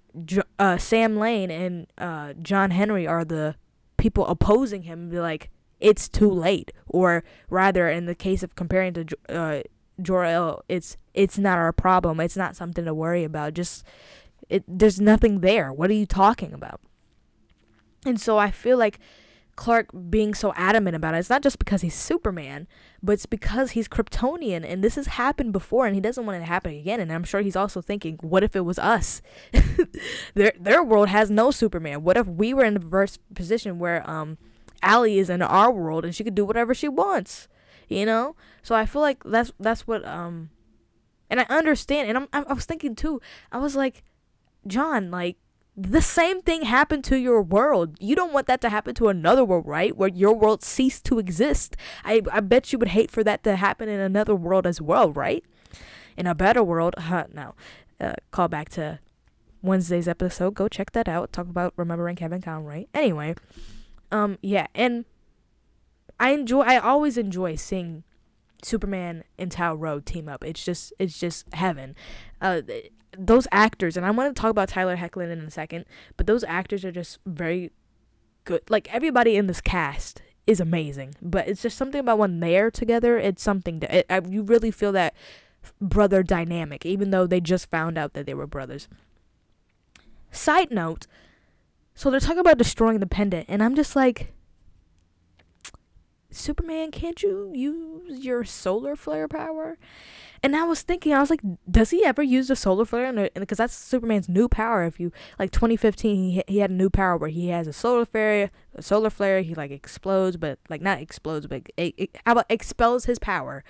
uh, 0.59 0.77
Sam 0.77 1.17
Lane 1.17 1.51
and 1.51 1.87
uh, 1.97 2.33
John 2.41 2.71
Henry 2.71 3.07
are 3.07 3.25
the 3.25 3.55
people 3.97 4.25
opposing 4.27 4.83
him. 4.83 4.99
and 4.99 5.11
Be 5.11 5.19
like, 5.19 5.49
it's 5.79 6.07
too 6.07 6.31
late, 6.31 6.71
or 6.87 7.23
rather, 7.49 7.89
in 7.89 8.05
the 8.05 8.15
case 8.15 8.41
of 8.41 8.55
comparing 8.55 8.93
to 8.93 9.05
uh, 9.27 9.61
Jor-El, 10.01 10.63
it's 10.69 10.97
it's 11.13 11.37
not 11.37 11.57
our 11.57 11.73
problem. 11.73 12.19
It's 12.19 12.37
not 12.37 12.55
something 12.55 12.85
to 12.85 12.93
worry 12.93 13.23
about. 13.23 13.53
Just 13.53 13.85
it, 14.49 14.63
there's 14.67 15.01
nothing 15.01 15.41
there. 15.41 15.73
What 15.73 15.89
are 15.89 15.95
you 15.95 16.05
talking 16.05 16.53
about? 16.53 16.79
And 18.05 18.19
so 18.19 18.37
I 18.37 18.49
feel 18.49 18.77
like 18.77 18.99
Clark 19.55 19.89
being 20.09 20.33
so 20.33 20.51
adamant 20.55 20.95
about 20.95 21.13
it. 21.13 21.19
It's 21.19 21.29
not 21.29 21.43
just 21.43 21.59
because 21.59 21.81
he's 21.81 21.93
Superman, 21.93 22.67
but 23.03 23.13
it's 23.13 23.27
because 23.27 23.71
he's 23.71 23.87
Kryptonian 23.87 24.65
and 24.67 24.83
this 24.83 24.95
has 24.95 25.07
happened 25.07 25.53
before 25.53 25.85
and 25.85 25.93
he 25.93 26.01
doesn't 26.01 26.25
want 26.25 26.37
it 26.37 26.39
to 26.39 26.45
happen 26.45 26.73
again. 26.73 26.99
And 26.99 27.11
I'm 27.11 27.23
sure 27.23 27.41
he's 27.41 27.55
also 27.55 27.79
thinking, 27.81 28.17
what 28.21 28.43
if 28.43 28.55
it 28.55 28.61
was 28.61 28.79
us? 28.79 29.21
their 30.33 30.53
their 30.59 30.83
world 30.83 31.09
has 31.09 31.29
no 31.29 31.51
Superman. 31.51 32.03
What 32.03 32.17
if 32.17 32.27
we 32.27 32.53
were 32.53 32.63
in 32.63 32.73
the 32.73 32.79
reverse 32.79 33.19
position 33.35 33.77
where 33.77 34.09
um 34.09 34.37
Ally 34.81 35.11
is 35.11 35.29
in 35.29 35.41
our 35.41 35.71
world 35.71 36.03
and 36.03 36.15
she 36.15 36.23
could 36.23 36.35
do 36.35 36.45
whatever 36.45 36.73
she 36.73 36.87
wants? 36.87 37.47
You 37.87 38.07
know? 38.07 38.35
So 38.63 38.73
I 38.73 38.87
feel 38.87 39.03
like 39.03 39.23
that's 39.23 39.51
that's 39.59 39.85
what 39.85 40.03
um 40.07 40.49
and 41.29 41.39
I 41.39 41.45
understand 41.49 42.09
and 42.09 42.17
I'm 42.17 42.27
I 42.33 42.53
was 42.53 42.65
thinking 42.65 42.95
too. 42.95 43.21
I 43.51 43.59
was 43.59 43.75
like, 43.75 44.03
John, 44.65 45.11
like 45.11 45.37
the 45.75 46.01
same 46.01 46.41
thing 46.41 46.63
happened 46.63 47.03
to 47.05 47.17
your 47.17 47.41
world. 47.41 47.97
You 47.99 48.15
don't 48.15 48.33
want 48.33 48.47
that 48.47 48.61
to 48.61 48.69
happen 48.69 48.93
to 48.95 49.07
another 49.07 49.43
world, 49.43 49.65
right? 49.65 49.95
Where 49.95 50.09
your 50.09 50.35
world 50.35 50.63
ceased 50.63 51.03
to 51.05 51.17
exist. 51.17 51.75
I, 52.03 52.21
I 52.31 52.41
bet 52.41 52.71
you 52.71 52.79
would 52.79 52.89
hate 52.89 53.09
for 53.09 53.23
that 53.23 53.43
to 53.43 53.55
happen 53.55 53.89
in 53.89 53.99
another 53.99 54.35
world 54.35 54.67
as 54.67 54.79
well, 54.79 55.11
right? 55.11 55.43
In 56.15 56.27
a 56.27 56.35
better 56.35 56.63
world, 56.63 56.93
huh, 56.97 57.25
no. 57.33 57.55
Uh, 57.99 58.13
call 58.29 58.47
back 58.47 58.69
to 58.69 58.99
Wednesday's 59.63 60.07
episode. 60.07 60.53
Go 60.53 60.67
check 60.67 60.91
that 60.91 61.07
out. 61.07 61.33
Talk 61.33 61.47
about 61.47 61.73
remembering 61.75 62.17
Kevin 62.17 62.41
Conroy. 62.41 62.85
Anyway, 62.93 63.33
um, 64.11 64.37
yeah, 64.41 64.67
and 64.75 65.05
I 66.19 66.31
enjoy. 66.31 66.61
I 66.61 66.77
always 66.77 67.17
enjoy 67.17 67.55
seeing 67.55 68.03
Superman 68.63 69.23
and 69.37 69.51
Tal 69.51 69.75
Rho 69.75 69.99
team 69.99 70.27
up. 70.29 70.43
It's 70.43 70.63
just, 70.63 70.93
it's 70.99 71.19
just 71.19 71.53
heaven. 71.53 71.95
Uh, 72.41 72.61
those 73.17 73.47
actors, 73.51 73.97
and 73.97 74.05
I 74.05 74.11
want 74.11 74.35
to 74.35 74.41
talk 74.41 74.51
about 74.51 74.69
Tyler 74.69 74.97
Hoechlin 74.97 75.31
in 75.31 75.39
a 75.39 75.51
second, 75.51 75.85
but 76.17 76.27
those 76.27 76.43
actors 76.43 76.83
are 76.83 76.91
just 76.91 77.19
very 77.25 77.71
good. 78.43 78.61
Like 78.69 78.93
everybody 78.93 79.35
in 79.35 79.47
this 79.47 79.61
cast 79.61 80.21
is 80.45 80.59
amazing, 80.59 81.15
but 81.21 81.47
it's 81.47 81.61
just 81.61 81.77
something 81.77 81.99
about 81.99 82.17
when 82.17 82.39
they're 82.39 82.71
together. 82.71 83.17
It's 83.17 83.43
something 83.43 83.79
that 83.79 84.11
it, 84.11 84.25
you 84.29 84.43
really 84.43 84.71
feel 84.71 84.91
that 84.93 85.13
brother 85.79 86.23
dynamic, 86.23 86.85
even 86.85 87.11
though 87.11 87.27
they 87.27 87.39
just 87.39 87.69
found 87.69 87.97
out 87.97 88.13
that 88.13 88.25
they 88.25 88.33
were 88.33 88.47
brothers. 88.47 88.87
Side 90.31 90.71
note, 90.71 91.07
so 91.95 92.09
they're 92.09 92.19
talking 92.19 92.39
about 92.39 92.57
destroying 92.57 92.99
the 92.99 93.07
pendant, 93.07 93.45
and 93.47 93.61
I'm 93.61 93.75
just 93.75 93.95
like, 93.95 94.33
Superman, 96.33 96.91
can't 96.91 97.21
you 97.21 97.51
use 97.53 98.23
your 98.23 98.43
solar 98.43 98.95
flare 98.95 99.27
power? 99.27 99.77
And 100.41 100.57
I 100.57 100.63
was 100.63 100.81
thinking, 100.81 101.13
I 101.13 101.21
was 101.21 101.29
like, 101.29 101.39
does 101.71 101.91
he 101.91 102.03
ever 102.03 102.21
use 102.21 102.49
the 102.49 102.55
solar 102.57 102.83
flare? 102.83 103.29
Because 103.33 103.59
that's 103.59 103.73
Superman's 103.73 104.27
new 104.27 104.49
power. 104.49 104.83
If 104.83 104.99
you 104.99 105.13
like 105.39 105.51
2015, 105.51 106.31
he 106.31 106.43
he 106.47 106.57
had 106.57 106.69
a 106.69 106.73
new 106.73 106.89
power 106.89 107.15
where 107.15 107.29
he 107.29 107.47
has 107.47 107.65
a 107.65 107.73
solar 107.73 108.05
flare. 108.05 108.51
A 108.75 108.81
solar 108.81 109.09
flare, 109.09 109.41
he 109.41 109.55
like 109.55 109.71
explodes, 109.71 110.35
but 110.35 110.59
like 110.69 110.81
not 110.81 110.99
explodes, 110.99 111.47
but 111.47 111.71
how 112.25 112.33
about 112.33 112.45
expels 112.49 113.05
his 113.05 113.19
power, 113.19 113.63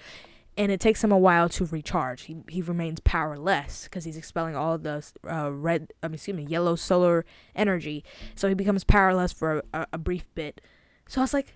and 0.58 0.72
it 0.72 0.80
takes 0.80 1.04
him 1.04 1.12
a 1.12 1.18
while 1.18 1.48
to 1.50 1.66
recharge. 1.66 2.24
He 2.24 2.38
he 2.50 2.64
remains 2.64 3.00
powerless 3.02 3.84
because 3.84 4.06
he's 4.06 4.18
expelling 4.18 4.56
all 4.56 4.80
the 4.80 5.06
uh, 5.30 5.52
red, 5.52 5.94
I 6.02 6.08
mean, 6.08 6.16
excuse 6.16 6.36
me, 6.36 6.44
yellow 6.44 6.76
solar 6.76 7.24
energy. 7.56 8.04
So 8.34 8.48
he 8.48 8.56
becomes 8.56 8.84
powerless 8.84 9.32
for 9.32 9.64
a, 9.74 9.86
a 9.94 9.98
brief 10.00 10.26
bit. 10.34 10.60
So 11.08 11.22
I 11.22 11.24
was 11.24 11.34
like, 11.36 11.54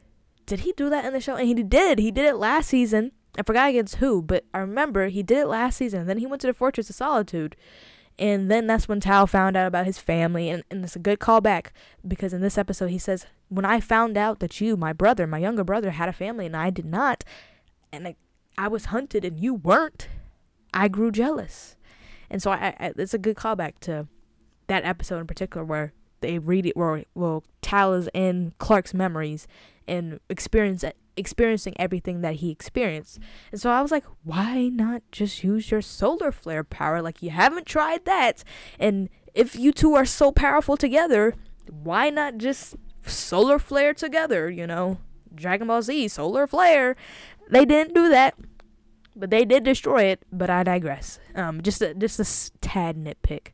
did 0.47 0.61
he 0.61 0.71
do 0.71 0.89
that 0.89 1.05
in 1.05 1.13
the 1.13 1.21
show? 1.21 1.35
And 1.35 1.47
he 1.47 1.53
did. 1.53 1.99
He 1.99 2.09
did 2.09 2.25
it 2.25 2.37
last 2.37 2.69
season 2.69 3.11
I 3.37 3.43
forgot 3.43 3.69
against 3.69 3.97
who, 3.97 4.21
but 4.21 4.45
I 4.53 4.59
remember 4.59 5.07
he 5.07 5.21
did 5.21 5.39
it 5.39 5.47
last 5.47 5.77
season. 5.77 6.07
Then 6.07 6.17
he 6.17 6.25
went 6.25 6.41
to 6.41 6.47
the 6.47 6.53
Fortress 6.53 6.89
of 6.89 6.95
Solitude. 6.95 7.55
And 8.17 8.49
then 8.49 8.65
that's 8.65 8.87
when 8.87 8.99
Tal 8.99 9.27
found 9.27 9.55
out 9.55 9.67
about 9.67 9.85
his 9.85 9.99
family. 9.99 10.49
And, 10.49 10.63
and 10.71 10.83
it's 10.83 10.95
a 10.95 10.99
good 10.99 11.19
callback 11.19 11.67
because 12.05 12.33
in 12.33 12.41
this 12.41 12.57
episode 12.57 12.89
he 12.89 12.97
says, 12.97 13.27
When 13.49 13.63
I 13.63 13.79
found 13.79 14.17
out 14.17 14.39
that 14.39 14.59
you, 14.59 14.75
my 14.75 14.91
brother, 14.91 15.27
my 15.27 15.37
younger 15.37 15.63
brother, 15.63 15.91
had 15.91 16.09
a 16.09 16.13
family 16.13 16.47
and 16.47 16.57
I 16.57 16.71
did 16.71 16.85
not, 16.85 17.23
and 17.91 18.07
I, 18.07 18.15
I 18.57 18.67
was 18.67 18.85
hunted 18.85 19.23
and 19.23 19.39
you 19.39 19.53
weren't, 19.53 20.07
I 20.73 20.87
grew 20.87 21.11
jealous. 21.11 21.75
And 22.31 22.41
so 22.41 22.49
I, 22.49 22.75
I, 22.79 22.93
it's 22.97 23.13
a 23.13 23.19
good 23.19 23.35
callback 23.37 23.73
to 23.81 24.07
that 24.65 24.83
episode 24.83 25.19
in 25.19 25.27
particular 25.27 25.63
where 25.63 25.93
they 26.21 26.39
read 26.39 26.65
it, 26.65 26.75
where 26.75 27.03
well, 27.13 27.43
Tal 27.61 27.93
is 27.93 28.09
in 28.15 28.53
Clark's 28.57 28.95
memories 28.95 29.47
and 29.88 30.20
experience 30.29 30.84
experiencing 31.17 31.74
everything 31.77 32.22
that 32.22 32.36
he 32.36 32.51
experienced. 32.51 33.20
And 33.51 33.60
so 33.60 33.72
I 33.72 33.82
was 33.82 33.91
like, 33.91 34.06
why 34.24 34.70
not 34.70 35.01
just 35.12 35.44
use 35.44 35.72
your 35.72 35.82
solar 35.82 36.32
flare 36.32 36.63
power? 36.63 37.01
Like 37.01 37.22
you 37.22 37.32
haven't 37.32 37.65
tried 37.65 38.06
that. 38.06 38.44
And 38.79 39.10
if 39.34 39.56
you 39.56 39.72
two 39.72 39.96
are 39.96 40.06
so 40.06 40.32
powerful 40.32 40.77
together, 40.77 41.34
why 41.70 42.10
not 42.10 42.38
just 42.38 42.75
solar 43.06 43.60
flare 43.60 43.94
together, 43.94 44.50
you 44.50 44.67
know? 44.67 45.00
Dragon 45.34 45.67
Ball 45.67 45.82
Z, 45.82 46.08
solar 46.08 46.48
flare. 46.48 46.96
They 47.50 47.65
didn't 47.65 47.94
do 47.94 48.10
that. 48.10 48.36
But 49.15 49.32
they 49.32 49.46
did 49.46 49.63
destroy 49.63 50.03
it, 50.03 50.24
but 50.32 50.50
I 50.50 50.62
digress. 50.63 51.20
Um 51.34 51.62
just 51.62 51.82
a, 51.82 51.96
just 51.96 52.20
a 52.20 52.51
tad 52.62 52.96
nitpick. 52.96 53.51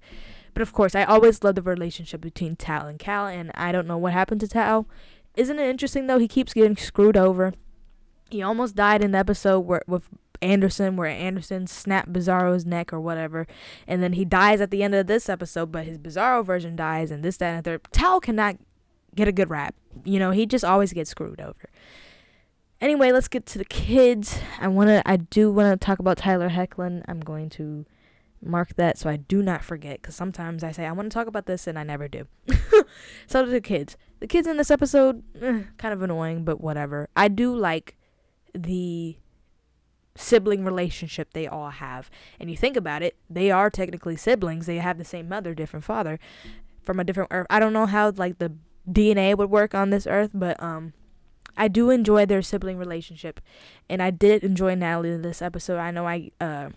But 0.54 0.62
of 0.62 0.74
course, 0.74 0.94
I 0.94 1.04
always 1.04 1.44
love 1.44 1.56
the 1.56 1.62
relationship 1.62 2.22
between 2.22 2.56
Tal 2.56 2.86
and 2.86 3.00
Cal, 3.00 3.26
and 3.26 3.52
I 3.56 3.72
don't 3.72 3.88
know 3.88 3.98
what 3.98 4.14
happened 4.14 4.42
to 4.42 4.48
Tal. 4.48 4.88
Isn't 5.36 5.60
it 5.60 5.68
interesting 5.68 6.08
though? 6.08 6.20
He 6.20 6.28
keeps 6.28 6.54
getting 6.54 6.78
screwed 6.78 7.18
over. 7.18 7.54
He 8.30 8.42
almost 8.42 8.76
died 8.76 9.04
in 9.04 9.12
the 9.12 9.18
episode 9.18 9.62
where 9.62 9.82
with 9.88 10.10
Anderson, 10.42 10.98
where 10.98 11.08
Anderson 11.08 11.68
snapped 11.68 12.12
Bizarro's 12.12 12.66
neck 12.66 12.92
or 12.92 13.00
whatever, 13.00 13.48
and 13.88 14.04
then 14.04 14.14
he 14.14 14.26
dies 14.26 14.62
at 14.62 14.72
the 14.72 14.84
end 14.84 14.94
of 14.94 15.08
this 15.08 15.30
episode. 15.30 15.72
But 15.72 15.86
his 15.86 15.98
Bizarro 15.98 16.46
version 16.46 16.76
dies, 16.76 17.10
and 17.12 17.24
this, 17.24 17.38
that, 17.38 17.56
and 17.56 17.60
the 17.60 17.72
third. 17.72 17.82
Tal 17.92 18.20
cannot 18.20 18.58
get 19.16 19.28
a 19.28 19.32
good 19.32 19.50
rap. 19.50 19.76
You 20.04 20.20
know, 20.20 20.32
he 20.32 20.46
just 20.46 20.66
always 20.66 20.94
gets 20.94 21.12
screwed 21.12 21.40
over. 21.40 21.70
Anyway, 22.82 23.12
let's 23.12 23.30
get 23.30 23.46
to 23.48 23.58
the 23.58 23.66
kids. 23.66 24.40
I 24.60 24.68
wanna, 24.68 25.02
I 25.06 25.18
do 25.18 25.52
wanna 25.52 25.78
talk 25.78 26.00
about 26.00 26.18
Tyler 26.18 26.50
Hoechlin. 26.50 27.04
I'm 27.08 27.22
going 27.22 27.50
to 27.52 27.86
mark 28.46 28.76
that 28.76 28.98
so 28.98 29.10
I 29.10 29.18
do 29.18 29.42
not 29.42 29.64
forget 29.64 30.02
because 30.02 30.16
sometimes 30.16 30.64
I 30.64 30.72
say 30.72 30.86
I 30.86 30.92
want 30.92 31.12
to 31.12 31.14
talk 31.14 31.28
about 31.28 31.46
this 31.46 31.68
and 31.68 31.78
I 31.78 31.84
never 31.84 32.08
do. 32.08 32.28
so 33.28 33.46
the 33.46 33.62
kids, 33.62 33.98
the 34.20 34.28
kids 34.28 34.48
in 34.48 34.58
this 34.58 34.72
episode, 34.72 35.24
eh, 35.42 35.64
kind 35.78 35.94
of 35.94 36.02
annoying, 36.02 36.44
but 36.44 36.62
whatever. 36.62 37.10
I 37.16 37.28
do 37.28 37.56
like 37.56 37.96
the 38.54 39.18
sibling 40.16 40.64
relationship 40.64 41.34
they 41.34 41.48
all 41.48 41.72
have, 41.72 42.10
and 42.40 42.50
you 42.50 42.58
think 42.58 42.78
about 42.78 43.02
it, 43.02 43.16
they 43.30 43.50
are 43.52 43.70
technically 43.70 44.16
siblings. 44.16 44.66
They 44.66 44.78
have 44.78 44.98
the 44.98 45.06
same 45.06 45.28
mother, 45.28 45.54
different 45.54 45.86
father, 45.86 46.20
from 46.82 47.00
a 47.00 47.04
different 47.04 47.32
earth. 47.32 47.48
I 47.50 47.60
don't 47.60 47.74
know 47.74 47.86
how 47.86 48.12
like 48.16 48.40
the 48.40 48.54
DNA 48.90 49.36
would 49.38 49.50
work 49.50 49.74
on 49.74 49.90
this 49.90 50.08
earth, 50.08 50.32
but 50.34 50.62
um. 50.62 50.94
I 51.56 51.68
do 51.68 51.92
enjoy 51.92 52.26
their 52.26 52.42
sibling 52.42 52.80
relationship, 52.80 53.40
and 53.88 54.02
I 54.02 54.10
did 54.10 54.44
enjoy 54.44 54.74
Natalie 54.74 55.12
in 55.12 55.22
this 55.22 55.40
episode. 55.40 55.78
I 55.78 55.92
know 55.92 56.08
I 56.08 56.32
uh, 56.42 56.70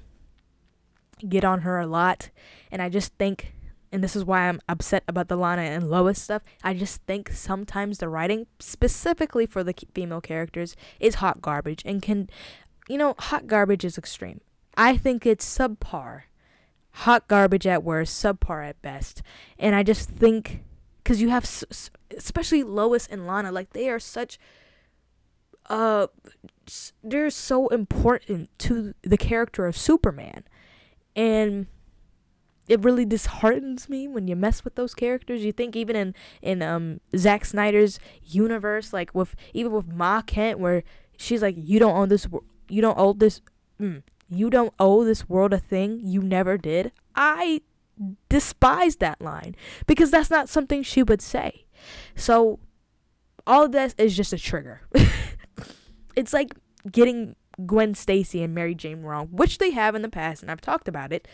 get 1.28 1.44
on 1.44 1.60
her 1.60 1.78
a 1.78 1.86
lot. 1.86 2.30
And 2.70 2.82
I 2.82 2.88
just 2.88 3.14
think, 3.14 3.54
and 3.92 4.02
this 4.02 4.16
is 4.16 4.24
why 4.24 4.48
I'm 4.48 4.60
upset 4.68 5.04
about 5.08 5.28
the 5.28 5.36
Lana 5.36 5.62
and 5.62 5.90
Lois 5.90 6.20
stuff, 6.20 6.42
I 6.62 6.74
just 6.74 7.02
think 7.02 7.30
sometimes 7.30 7.98
the 7.98 8.08
writing, 8.08 8.46
specifically 8.58 9.46
for 9.46 9.64
the 9.64 9.74
female 9.94 10.20
characters, 10.20 10.76
is 11.00 11.16
hot 11.16 11.40
garbage 11.40 11.82
and 11.84 12.02
can, 12.02 12.28
you 12.88 12.98
know, 12.98 13.14
hot 13.18 13.46
garbage 13.46 13.84
is 13.84 13.96
extreme. 13.96 14.40
I 14.76 14.96
think 14.96 15.24
it's 15.24 15.46
subpar. 15.46 16.22
Hot 16.90 17.28
garbage 17.28 17.66
at 17.66 17.84
worst, 17.84 18.22
subpar 18.22 18.68
at 18.68 18.80
best. 18.82 19.22
And 19.58 19.74
I 19.74 19.82
just 19.82 20.08
think, 20.08 20.62
because 21.02 21.20
you 21.20 21.28
have, 21.28 21.44
especially 22.16 22.62
Lois 22.62 23.06
and 23.06 23.26
Lana, 23.26 23.52
like 23.52 23.70
they 23.70 23.88
are 23.88 24.00
such 24.00 24.38
uh 25.68 26.06
they're 27.02 27.30
so 27.30 27.66
important 27.68 28.48
to 28.58 28.94
the 29.02 29.16
character 29.16 29.66
of 29.66 29.76
Superman 29.76 30.44
and 31.16 31.66
it 32.68 32.84
really 32.84 33.04
disheartens 33.04 33.88
me 33.88 34.06
when 34.06 34.28
you 34.28 34.36
mess 34.36 34.64
with 34.64 34.74
those 34.74 34.94
characters. 34.94 35.44
You 35.44 35.52
think 35.52 35.74
even 35.74 35.96
in 35.96 36.14
in 36.42 36.62
um 36.62 37.00
Zack 37.16 37.44
Snyder's 37.44 37.98
universe, 38.22 38.92
like 38.92 39.14
with 39.14 39.34
even 39.54 39.72
with 39.72 39.88
Ma 39.88 40.22
Kent, 40.22 40.58
where 40.58 40.82
she's 41.16 41.42
like, 41.42 41.56
"You 41.58 41.78
don't 41.78 41.96
own 41.96 42.08
this. 42.08 42.26
You 42.68 42.82
don't 42.82 42.98
owe 42.98 43.12
this. 43.12 43.40
Mm, 43.80 44.02
you 44.28 44.50
don't 44.50 44.74
owe 44.78 45.04
this 45.04 45.28
world 45.28 45.52
a 45.52 45.58
thing. 45.58 46.00
You 46.02 46.22
never 46.22 46.58
did." 46.58 46.92
I 47.14 47.62
despise 48.28 48.96
that 48.96 49.22
line 49.22 49.56
because 49.86 50.10
that's 50.10 50.30
not 50.30 50.48
something 50.48 50.82
she 50.82 51.02
would 51.02 51.22
say. 51.22 51.64
So 52.14 52.58
all 53.46 53.64
of 53.64 53.72
this 53.72 53.94
is 53.96 54.16
just 54.16 54.32
a 54.32 54.38
trigger. 54.38 54.82
it's 56.16 56.32
like 56.32 56.54
getting 56.90 57.36
Gwen 57.64 57.94
Stacy 57.94 58.42
and 58.42 58.54
Mary 58.54 58.74
Jane 58.74 59.02
wrong, 59.02 59.28
which 59.28 59.58
they 59.58 59.70
have 59.70 59.94
in 59.94 60.02
the 60.02 60.08
past, 60.08 60.42
and 60.42 60.50
I've 60.50 60.60
talked 60.60 60.88
about 60.88 61.12
it. 61.12 61.26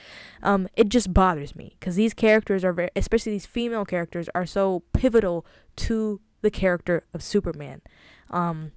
Um, 0.43 0.69
it 0.77 0.89
just 0.89 1.13
bothers 1.13 1.57
me 1.57 1.77
because 1.79 1.97
these 1.97 2.15
characters 2.15 2.65
are 2.65 2.73
very, 2.73 2.91
especially 2.95 3.33
these 3.33 3.47
female 3.47 3.85
characters, 3.85 4.29
are 4.35 4.47
so 4.47 4.85
pivotal 4.93 5.45
to 5.77 6.21
the 6.43 6.51
character 6.51 7.05
of 7.13 7.23
Superman. 7.23 7.83
Um, 8.31 8.73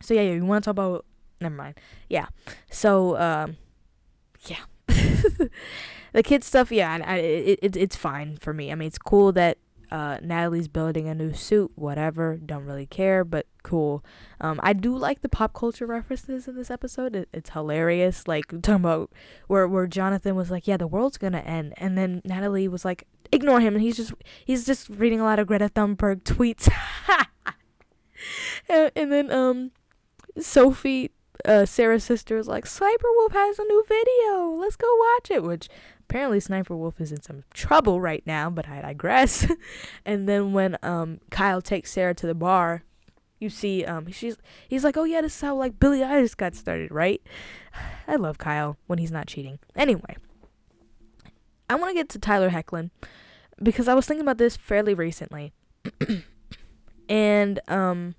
so 0.00 0.14
yeah, 0.14 0.22
yeah 0.22 0.32
you 0.32 0.44
want 0.44 0.64
to 0.64 0.68
talk 0.68 0.72
about? 0.72 1.04
Never 1.40 1.54
mind. 1.54 1.78
Yeah. 2.08 2.26
So 2.70 3.16
um, 3.18 3.56
yeah. 4.46 4.64
the 6.12 6.22
kid 6.22 6.44
stuff, 6.44 6.72
yeah, 6.72 6.98
I, 7.04 7.16
it, 7.18 7.58
it, 7.62 7.76
it's 7.76 7.96
fine 7.96 8.36
for 8.36 8.52
me. 8.52 8.72
I 8.72 8.74
mean, 8.74 8.88
it's 8.88 8.98
cool 8.98 9.32
that 9.32 9.58
uh, 9.92 10.16
Natalie's 10.22 10.68
building 10.68 11.06
a 11.06 11.14
new 11.14 11.34
suit, 11.34 11.70
whatever. 11.74 12.38
Don't 12.38 12.64
really 12.64 12.86
care, 12.86 13.24
but 13.24 13.46
cool. 13.62 14.02
Um, 14.40 14.58
I 14.62 14.72
do 14.72 14.96
like 14.96 15.20
the 15.20 15.28
pop 15.28 15.52
culture 15.52 15.84
references 15.84 16.48
in 16.48 16.56
this 16.56 16.70
episode. 16.70 17.14
It, 17.14 17.28
it's 17.34 17.50
hilarious. 17.50 18.26
Like 18.26 18.46
talking 18.62 18.76
about 18.76 19.12
where 19.48 19.68
where 19.68 19.86
Jonathan 19.86 20.34
was 20.34 20.50
like, 20.50 20.66
"Yeah, 20.66 20.78
the 20.78 20.86
world's 20.86 21.18
gonna 21.18 21.40
end," 21.40 21.74
and 21.76 21.98
then 21.98 22.22
Natalie 22.24 22.68
was 22.68 22.86
like, 22.86 23.06
"Ignore 23.30 23.60
him," 23.60 23.74
and 23.74 23.82
he's 23.82 23.98
just 23.98 24.14
he's 24.46 24.64
just 24.64 24.88
reading 24.88 25.20
a 25.20 25.24
lot 25.24 25.38
of 25.38 25.46
Greta 25.46 25.68
Thunberg 25.68 26.22
tweets. 26.22 26.72
and, 28.70 28.90
and 28.96 29.12
then 29.12 29.30
um, 29.30 29.72
Sophie 30.38 31.10
uh, 31.44 31.66
Sarah's 31.66 32.04
sister 32.04 32.38
is 32.38 32.48
like, 32.48 32.66
Sniper 32.66 33.08
Wolf 33.16 33.32
has 33.32 33.58
a 33.58 33.64
new 33.64 33.84
video. 33.88 34.50
Let's 34.54 34.76
go 34.76 34.88
watch 34.96 35.30
it. 35.30 35.42
Which 35.42 35.68
apparently 36.00 36.40
Sniper 36.40 36.76
Wolf 36.76 37.00
is 37.00 37.12
in 37.12 37.22
some 37.22 37.44
trouble 37.52 38.00
right 38.00 38.22
now, 38.26 38.50
but 38.50 38.68
I 38.68 38.80
digress. 38.80 39.46
and 40.04 40.28
then 40.28 40.52
when 40.52 40.76
um 40.82 41.20
Kyle 41.30 41.62
takes 41.62 41.92
Sarah 41.92 42.14
to 42.14 42.26
the 42.26 42.34
bar, 42.34 42.84
you 43.38 43.48
see 43.50 43.84
um 43.84 44.10
she's 44.10 44.36
he's 44.68 44.84
like, 44.84 44.96
Oh 44.96 45.04
yeah, 45.04 45.20
this 45.20 45.34
is 45.34 45.40
how 45.40 45.56
like 45.56 45.78
Billie 45.78 46.00
Eilish 46.00 46.36
got 46.36 46.54
started, 46.54 46.90
right? 46.90 47.22
I 48.08 48.16
love 48.16 48.38
Kyle 48.38 48.76
when 48.86 48.98
he's 48.98 49.12
not 49.12 49.26
cheating. 49.26 49.58
Anyway. 49.74 50.16
I 51.70 51.74
want 51.76 51.90
to 51.90 51.94
get 51.94 52.10
to 52.10 52.18
Tyler 52.18 52.50
Hoechlin 52.50 52.90
because 53.62 53.88
I 53.88 53.94
was 53.94 54.06
thinking 54.06 54.20
about 54.20 54.36
this 54.36 54.56
fairly 54.56 54.92
recently. 54.92 55.52
and 57.08 57.60
um 57.68 58.14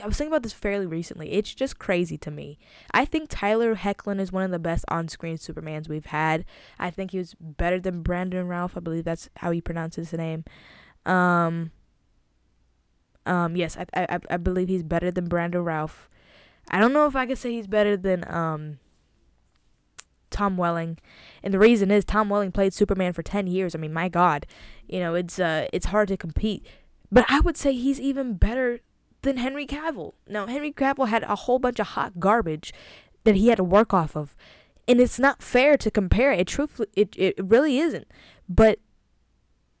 I 0.00 0.06
was 0.06 0.16
thinking 0.16 0.32
about 0.32 0.42
this 0.42 0.52
fairly 0.52 0.86
recently. 0.86 1.32
It's 1.32 1.54
just 1.54 1.78
crazy 1.78 2.18
to 2.18 2.30
me. 2.30 2.58
I 2.92 3.04
think 3.04 3.28
Tyler 3.28 3.76
Hoechlin 3.76 4.20
is 4.20 4.32
one 4.32 4.44
of 4.44 4.50
the 4.50 4.58
best 4.58 4.84
on-screen 4.88 5.36
Supermans 5.36 5.88
we've 5.88 6.06
had. 6.06 6.44
I 6.78 6.90
think 6.90 7.10
he 7.10 7.18
was 7.18 7.34
better 7.40 7.80
than 7.80 8.02
Brandon 8.02 8.46
Routh. 8.46 8.76
I 8.76 8.80
believe 8.80 9.04
that's 9.04 9.28
how 9.36 9.50
he 9.50 9.60
pronounces 9.60 10.10
the 10.10 10.16
name. 10.16 10.44
Um, 11.06 11.72
um, 13.26 13.56
yes, 13.56 13.76
I, 13.76 13.86
I 13.94 14.18
I 14.30 14.36
believe 14.38 14.68
he's 14.68 14.82
better 14.82 15.10
than 15.10 15.26
Brandon 15.26 15.62
Routh. 15.62 16.08
I 16.70 16.80
don't 16.80 16.92
know 16.92 17.06
if 17.06 17.16
I 17.16 17.26
could 17.26 17.38
say 17.38 17.52
he's 17.52 17.66
better 17.66 17.96
than 17.96 18.24
um 18.32 18.78
Tom 20.30 20.56
Welling. 20.56 20.98
And 21.42 21.52
the 21.52 21.58
reason 21.58 21.90
is 21.90 22.04
Tom 22.04 22.28
Welling 22.28 22.52
played 22.52 22.74
Superman 22.74 23.12
for 23.12 23.22
10 23.22 23.46
years. 23.46 23.74
I 23.74 23.78
mean, 23.78 23.92
my 23.92 24.08
god. 24.08 24.46
You 24.86 25.00
know, 25.00 25.14
it's 25.14 25.38
uh 25.38 25.66
it's 25.72 25.86
hard 25.86 26.08
to 26.08 26.16
compete. 26.16 26.64
But 27.10 27.24
I 27.28 27.40
would 27.40 27.56
say 27.56 27.72
he's 27.72 28.00
even 28.00 28.34
better 28.34 28.80
than 29.22 29.38
Henry 29.38 29.66
Cavill. 29.66 30.14
Now, 30.26 30.46
Henry 30.46 30.72
Cavill 30.72 31.08
had 31.08 31.22
a 31.24 31.34
whole 31.34 31.58
bunch 31.58 31.78
of 31.78 31.88
hot 31.88 32.20
garbage 32.20 32.72
that 33.24 33.36
he 33.36 33.48
had 33.48 33.56
to 33.56 33.64
work 33.64 33.92
off 33.92 34.16
of. 34.16 34.36
And 34.86 35.00
it's 35.00 35.18
not 35.18 35.42
fair 35.42 35.76
to 35.76 35.90
compare 35.90 36.32
it. 36.32 36.46
Truthfully, 36.46 36.88
it, 36.94 37.14
it 37.16 37.34
really 37.42 37.78
isn't. 37.78 38.08
But 38.48 38.78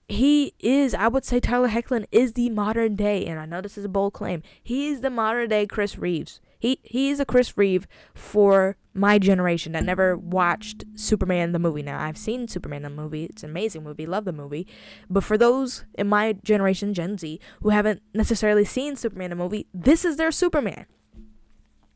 he 0.08 0.54
is, 0.58 0.94
I 0.94 1.08
would 1.08 1.24
say 1.24 1.40
Tyler 1.40 1.68
Hoechlin 1.68 2.06
is 2.10 2.32
the 2.32 2.50
modern 2.50 2.96
day, 2.96 3.26
and 3.26 3.38
I 3.38 3.46
know 3.46 3.60
this 3.60 3.78
is 3.78 3.84
a 3.84 3.90
bold 3.90 4.14
claim. 4.14 4.42
He 4.62 4.88
is 4.88 5.00
the 5.00 5.10
modern 5.10 5.48
day 5.48 5.66
Chris 5.66 5.98
Reeves. 5.98 6.40
He 6.58 6.80
he 6.82 7.10
is 7.10 7.20
a 7.20 7.24
Chris 7.24 7.56
Reeve 7.56 7.86
for 8.14 8.76
my 8.94 9.18
generation 9.18 9.72
that 9.72 9.84
never 9.84 10.16
watched 10.16 10.84
Superman 10.94 11.52
the 11.52 11.58
movie. 11.58 11.82
Now 11.82 12.00
I've 12.00 12.18
seen 12.18 12.48
Superman 12.48 12.82
the 12.82 12.90
movie; 12.90 13.24
it's 13.24 13.44
an 13.44 13.50
amazing 13.50 13.84
movie, 13.84 14.06
love 14.06 14.24
the 14.24 14.32
movie. 14.32 14.66
But 15.08 15.24
for 15.24 15.38
those 15.38 15.84
in 15.94 16.08
my 16.08 16.34
generation, 16.42 16.94
Gen 16.94 17.16
Z, 17.16 17.38
who 17.62 17.68
haven't 17.68 18.02
necessarily 18.12 18.64
seen 18.64 18.96
Superman 18.96 19.30
the 19.30 19.36
movie, 19.36 19.66
this 19.72 20.04
is 20.04 20.16
their 20.16 20.32
Superman. 20.32 20.86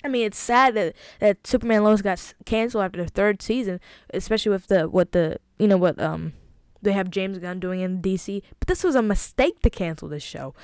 I 0.05 0.09
mean, 0.09 0.27
it's 0.27 0.39
sad 0.39 0.75
that 0.75 0.95
that 1.21 1.47
Superman 1.47 1.85
Lois 1.85 2.03
got 2.03 2.35
canceled 2.45 2.85
after 2.85 3.03
the 3.03 3.11
third 3.11 3.43
season, 3.43 3.81
especially 4.15 4.51
with 4.51 4.69
the 4.69 4.89
what 4.89 5.13
the 5.13 5.39
you 5.59 5.67
know 5.67 5.77
what 5.77 6.01
um 6.01 6.35
they 6.83 6.93
have 6.93 7.11
James 7.11 7.39
Gunn 7.39 7.61
doing 7.61 7.81
in 7.81 8.03
DC. 8.03 8.43
But 8.59 8.69
this 8.69 8.85
was 8.85 8.95
a 8.95 9.03
mistake 9.03 9.61
to 9.63 9.71
cancel 9.71 10.09
this 10.09 10.23
show 10.23 10.55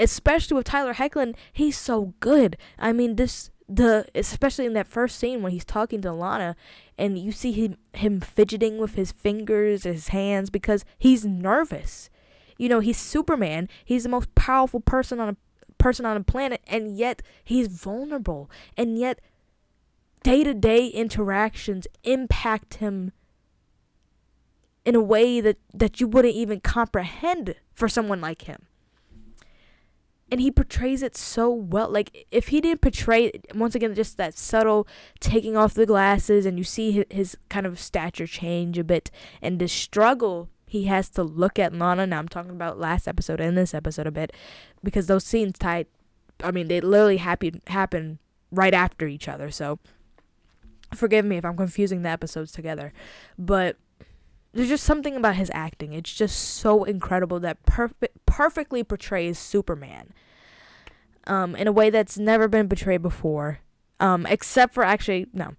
especially 0.00 0.56
with 0.56 0.66
Tyler 0.66 0.94
Hoechlin, 0.94 1.34
he's 1.52 1.78
so 1.78 2.14
good. 2.20 2.56
I 2.78 2.92
mean, 2.92 3.16
this 3.16 3.50
the 3.68 4.06
especially 4.16 4.66
in 4.66 4.72
that 4.72 4.88
first 4.88 5.16
scene 5.16 5.42
when 5.42 5.52
he's 5.52 5.64
talking 5.64 6.00
to 6.02 6.12
Lana, 6.12 6.56
and 6.98 7.18
you 7.18 7.30
see 7.30 7.52
him 7.52 7.76
him 7.92 8.20
fidgeting 8.20 8.78
with 8.78 8.94
his 8.94 9.12
fingers, 9.12 9.84
his 9.84 10.08
hands 10.08 10.50
because 10.50 10.84
he's 10.98 11.24
nervous. 11.24 12.10
You 12.58 12.68
know, 12.68 12.80
he's 12.80 12.98
Superman. 12.98 13.68
He's 13.84 14.02
the 14.02 14.08
most 14.08 14.34
powerful 14.34 14.80
person 14.80 15.20
on 15.20 15.28
a 15.28 15.36
person 15.78 16.04
on 16.04 16.16
a 16.16 16.24
planet, 16.24 16.62
and 16.66 16.96
yet 16.96 17.22
he's 17.44 17.68
vulnerable, 17.68 18.50
and 18.76 18.98
yet 18.98 19.20
day 20.22 20.42
to 20.44 20.54
day 20.54 20.86
interactions 20.86 21.86
impact 22.02 22.74
him 22.74 23.12
in 24.84 24.94
a 24.94 25.00
way 25.00 25.40
that, 25.40 25.58
that 25.74 26.00
you 26.00 26.08
wouldn't 26.08 26.34
even 26.34 26.60
comprehend 26.60 27.54
for 27.72 27.88
someone 27.88 28.20
like 28.20 28.42
him. 28.42 28.66
And 30.30 30.40
he 30.40 30.50
portrays 30.50 31.02
it 31.02 31.16
so 31.16 31.50
well. 31.50 31.90
Like, 31.90 32.26
if 32.30 32.48
he 32.48 32.60
didn't 32.60 32.80
portray, 32.80 33.32
once 33.54 33.74
again, 33.74 33.94
just 33.94 34.16
that 34.16 34.38
subtle 34.38 34.86
taking 35.18 35.56
off 35.56 35.74
the 35.74 35.86
glasses 35.86 36.46
and 36.46 36.56
you 36.56 36.64
see 36.64 36.92
his, 36.92 37.04
his 37.10 37.36
kind 37.48 37.66
of 37.66 37.80
stature 37.80 38.26
change 38.26 38.78
a 38.78 38.84
bit 38.84 39.10
and 39.42 39.58
the 39.58 39.68
struggle 39.68 40.48
he 40.66 40.84
has 40.84 41.08
to 41.10 41.24
look 41.24 41.58
at 41.58 41.74
Lana. 41.74 42.06
Now, 42.06 42.20
I'm 42.20 42.28
talking 42.28 42.52
about 42.52 42.78
last 42.78 43.08
episode 43.08 43.40
and 43.40 43.58
this 43.58 43.74
episode 43.74 44.06
a 44.06 44.12
bit 44.12 44.32
because 44.84 45.08
those 45.08 45.24
scenes 45.24 45.58
tied, 45.58 45.88
I 46.44 46.52
mean, 46.52 46.68
they 46.68 46.80
literally 46.80 47.16
happen, 47.16 47.60
happen 47.66 48.20
right 48.52 48.72
after 48.72 49.08
each 49.08 49.26
other. 49.26 49.50
So, 49.50 49.80
forgive 50.94 51.24
me 51.24 51.38
if 51.38 51.44
I'm 51.44 51.56
confusing 51.56 52.02
the 52.02 52.10
episodes 52.10 52.52
together. 52.52 52.92
But 53.36 53.78
there's 54.52 54.68
just 54.68 54.84
something 54.84 55.16
about 55.16 55.36
his 55.36 55.50
acting. 55.54 55.92
It's 55.92 56.12
just 56.12 56.38
so 56.38 56.84
incredible 56.84 57.40
that 57.40 57.64
perfect 57.64 58.26
perfectly 58.26 58.82
portrays 58.82 59.38
Superman. 59.38 60.12
Um, 61.26 61.54
in 61.54 61.68
a 61.68 61.72
way 61.72 61.90
that's 61.90 62.18
never 62.18 62.48
been 62.48 62.68
portrayed 62.68 63.02
before. 63.02 63.60
Um, 64.00 64.26
except 64.26 64.74
for 64.74 64.82
actually 64.82 65.26
no. 65.32 65.54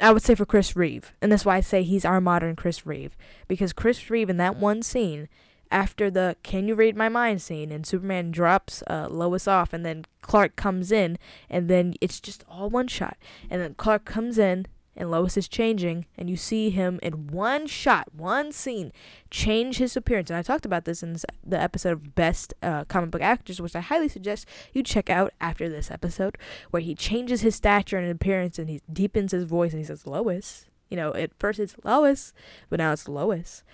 I 0.00 0.10
would 0.12 0.22
say 0.22 0.34
for 0.34 0.44
Chris 0.44 0.74
Reeve. 0.74 1.12
And 1.22 1.30
that's 1.30 1.44
why 1.44 1.56
I 1.56 1.60
say 1.60 1.82
he's 1.84 2.04
our 2.04 2.20
modern 2.20 2.56
Chris 2.56 2.84
Reeve. 2.84 3.16
Because 3.46 3.72
Chris 3.72 4.10
Reeve 4.10 4.28
in 4.28 4.38
that 4.38 4.56
one 4.56 4.82
scene, 4.82 5.28
after 5.70 6.10
the 6.10 6.36
Can 6.42 6.68
You 6.68 6.74
Read 6.74 6.96
My 6.96 7.08
Mind 7.08 7.40
scene, 7.40 7.70
and 7.70 7.86
Superman 7.86 8.30
drops 8.30 8.82
uh, 8.88 9.08
Lois 9.10 9.46
off, 9.46 9.72
and 9.72 9.84
then 9.84 10.04
Clark 10.20 10.56
comes 10.56 10.92
in, 10.92 11.18
and 11.48 11.68
then 11.68 11.94
it's 12.00 12.20
just 12.20 12.44
all 12.48 12.70
one 12.70 12.88
shot. 12.88 13.16
And 13.48 13.60
then 13.60 13.74
Clark 13.74 14.04
comes 14.04 14.38
in, 14.38 14.66
and 14.96 15.10
Lois 15.10 15.36
is 15.36 15.48
changing, 15.48 16.06
and 16.16 16.30
you 16.30 16.36
see 16.36 16.70
him 16.70 17.00
in 17.02 17.28
one 17.28 17.66
shot, 17.66 18.08
one 18.14 18.52
scene, 18.52 18.92
change 19.30 19.78
his 19.78 19.96
appearance. 19.96 20.30
And 20.30 20.36
I 20.38 20.42
talked 20.42 20.64
about 20.64 20.84
this 20.84 21.02
in 21.02 21.16
the 21.44 21.60
episode 21.60 21.92
of 21.92 22.14
Best 22.14 22.54
uh, 22.62 22.84
Comic 22.84 23.10
Book 23.10 23.22
Actors, 23.22 23.60
which 23.60 23.74
I 23.74 23.80
highly 23.80 24.08
suggest 24.08 24.46
you 24.72 24.82
check 24.82 25.10
out 25.10 25.32
after 25.40 25.68
this 25.68 25.90
episode, 25.90 26.38
where 26.70 26.82
he 26.82 26.94
changes 26.94 27.40
his 27.40 27.56
stature 27.56 27.98
and 27.98 28.10
appearance, 28.10 28.58
and 28.58 28.68
he 28.68 28.80
deepens 28.92 29.32
his 29.32 29.44
voice, 29.44 29.72
and 29.72 29.80
he 29.80 29.86
says, 29.86 30.06
Lois. 30.06 30.66
You 30.90 30.96
know, 30.96 31.14
at 31.14 31.30
first 31.38 31.58
it's 31.58 31.76
Lois, 31.82 32.32
but 32.70 32.78
now 32.78 32.92
it's 32.92 33.08
Lois. 33.08 33.64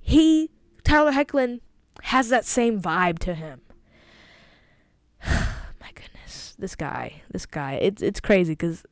He, 0.00 0.50
Tyler 0.84 1.12
Hoechlin, 1.12 1.60
has 2.04 2.28
that 2.30 2.44
same 2.44 2.80
vibe 2.80 3.18
to 3.20 3.34
him. 3.34 3.60
My 5.26 5.90
goodness, 5.94 6.54
this 6.58 6.74
guy, 6.74 7.22
this 7.30 7.46
guy, 7.46 7.74
it's 7.74 8.02
it's 8.02 8.20
crazy 8.20 8.52
because 8.52 8.84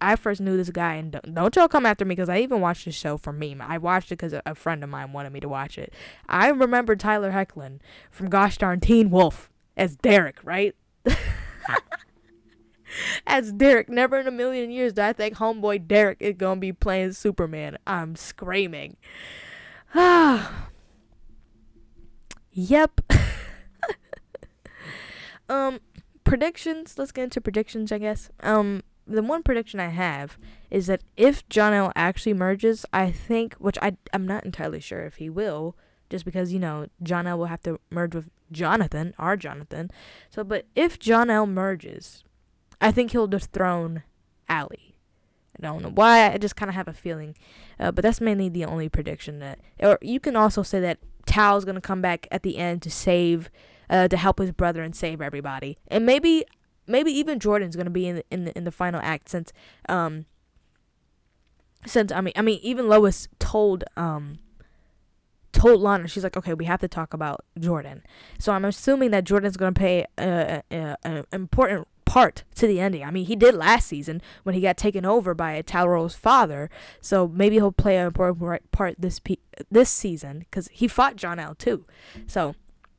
I 0.00 0.16
first 0.16 0.40
knew 0.40 0.56
this 0.56 0.70
guy, 0.70 0.94
and 0.94 1.12
don't, 1.12 1.34
don't 1.34 1.56
y'all 1.56 1.68
come 1.68 1.86
after 1.86 2.04
me 2.04 2.14
because 2.14 2.28
I 2.28 2.38
even 2.38 2.60
watched 2.60 2.84
the 2.84 2.92
show 2.92 3.16
for 3.16 3.32
meme. 3.32 3.60
I 3.60 3.78
watched 3.78 4.12
it 4.12 4.16
because 4.16 4.32
a, 4.32 4.42
a, 4.46 4.54
friend 4.54 4.84
of 4.84 4.90
mine 4.90 5.12
wanted 5.12 5.32
me 5.32 5.40
to 5.40 5.48
watch 5.48 5.78
it. 5.78 5.92
I 6.28 6.48
remember 6.48 6.94
Tyler 6.94 7.32
Hoechlin 7.32 7.80
from 8.10 8.30
Gosh 8.30 8.58
Darn 8.58 8.80
Teen 8.80 9.10
Wolf 9.10 9.50
as 9.76 9.96
Derek, 9.96 10.38
right? 10.44 10.76
as 13.26 13.52
Derek. 13.52 13.88
Never 13.88 14.20
in 14.20 14.28
a 14.28 14.32
million 14.32 14.70
years 14.70 14.92
do 14.92 15.02
I 15.02 15.12
think 15.12 15.36
homeboy 15.36 15.88
Derek 15.88 16.18
is 16.20 16.36
gonna 16.36 16.60
be 16.60 16.72
playing 16.72 17.12
Superman. 17.12 17.78
I'm 17.86 18.16
screaming. 18.16 18.96
Yep. 22.56 23.00
um, 25.48 25.80
predictions. 26.22 26.96
Let's 26.96 27.10
get 27.10 27.24
into 27.24 27.40
predictions, 27.40 27.90
I 27.90 27.98
guess. 27.98 28.30
Um 28.44 28.84
the 29.06 29.22
one 29.22 29.42
prediction 29.42 29.80
I 29.80 29.88
have 29.88 30.38
is 30.70 30.86
that 30.86 31.02
if 31.16 31.48
Jor-El 31.48 31.92
actually 31.94 32.34
merges, 32.34 32.86
I 32.92 33.10
think, 33.10 33.54
which 33.54 33.78
I 33.82 33.96
I'm 34.12 34.26
not 34.26 34.44
entirely 34.44 34.80
sure 34.80 35.04
if 35.04 35.16
he 35.16 35.28
will, 35.28 35.76
just 36.10 36.24
because 36.24 36.52
you 36.52 36.58
know 36.58 36.86
Jor-El 37.02 37.38
will 37.38 37.46
have 37.46 37.62
to 37.62 37.78
merge 37.90 38.14
with 38.14 38.30
Jonathan, 38.50 39.14
our 39.18 39.36
Jonathan. 39.36 39.90
So, 40.30 40.44
but 40.44 40.66
if 40.74 40.98
Jor-El 40.98 41.46
merges, 41.46 42.24
I 42.80 42.90
think 42.92 43.12
he'll 43.12 43.26
dethrone 43.26 44.02
Ali. 44.48 44.98
I 45.58 45.62
don't 45.62 45.82
know 45.82 45.90
why. 45.90 46.32
I 46.32 46.38
just 46.38 46.56
kind 46.56 46.68
of 46.68 46.74
have 46.74 46.88
a 46.88 46.92
feeling, 46.92 47.36
uh, 47.78 47.92
but 47.92 48.02
that's 48.02 48.20
mainly 48.20 48.48
the 48.48 48.64
only 48.64 48.88
prediction 48.88 49.38
that. 49.38 49.60
Or 49.80 49.98
you 50.02 50.18
can 50.18 50.34
also 50.34 50.62
say 50.62 50.80
that 50.80 50.98
Tal's 51.26 51.64
gonna 51.64 51.80
come 51.80 52.00
back 52.00 52.26
at 52.30 52.42
the 52.42 52.56
end 52.58 52.82
to 52.82 52.90
save, 52.90 53.50
uh, 53.88 54.08
to 54.08 54.16
help 54.16 54.38
his 54.38 54.50
brother 54.52 54.82
and 54.82 54.96
save 54.96 55.20
everybody, 55.20 55.76
and 55.88 56.04
maybe 56.04 56.44
maybe 56.86 57.10
even 57.10 57.38
Jordan's 57.38 57.76
gonna 57.76 57.90
be 57.90 58.06
in 58.06 58.16
the, 58.16 58.24
in 58.30 58.44
the, 58.44 58.56
in 58.58 58.64
the 58.64 58.72
final 58.72 59.00
act 59.02 59.28
since 59.28 59.52
um 59.88 60.26
since 61.86 62.12
I 62.12 62.20
mean 62.20 62.32
I 62.36 62.42
mean 62.42 62.60
even 62.62 62.88
Lois 62.88 63.28
told 63.38 63.84
um 63.96 64.38
told 65.52 65.80
Lana 65.80 66.08
she's 66.08 66.24
like 66.24 66.36
okay 66.36 66.54
we 66.54 66.64
have 66.64 66.80
to 66.80 66.88
talk 66.88 67.14
about 67.14 67.44
Jordan. 67.58 68.02
So 68.38 68.52
I'm 68.52 68.64
assuming 68.64 69.10
that 69.12 69.24
Jordan's 69.24 69.56
gonna 69.56 69.72
play 69.72 70.06
a, 70.18 70.62
a, 70.70 70.96
a 71.04 71.24
important 71.32 71.88
part 72.04 72.44
to 72.54 72.66
the 72.66 72.80
ending. 72.80 73.04
I 73.04 73.10
mean 73.10 73.26
he 73.26 73.36
did 73.36 73.54
last 73.54 73.86
season 73.86 74.20
when 74.42 74.54
he 74.54 74.60
got 74.60 74.76
taken 74.76 75.04
over 75.04 75.34
by 75.34 75.60
Tal-Rho's 75.62 76.14
father. 76.14 76.70
So 77.00 77.28
maybe 77.28 77.56
he'll 77.56 77.72
play 77.72 77.96
an 77.96 78.06
important 78.06 78.70
part 78.72 78.96
this 78.98 79.20
pe- 79.20 79.36
this 79.70 79.90
season 79.90 80.40
because 80.40 80.68
he 80.72 80.88
fought 80.88 81.16
Jon-L 81.16 81.54
too. 81.54 81.84
So 82.26 82.54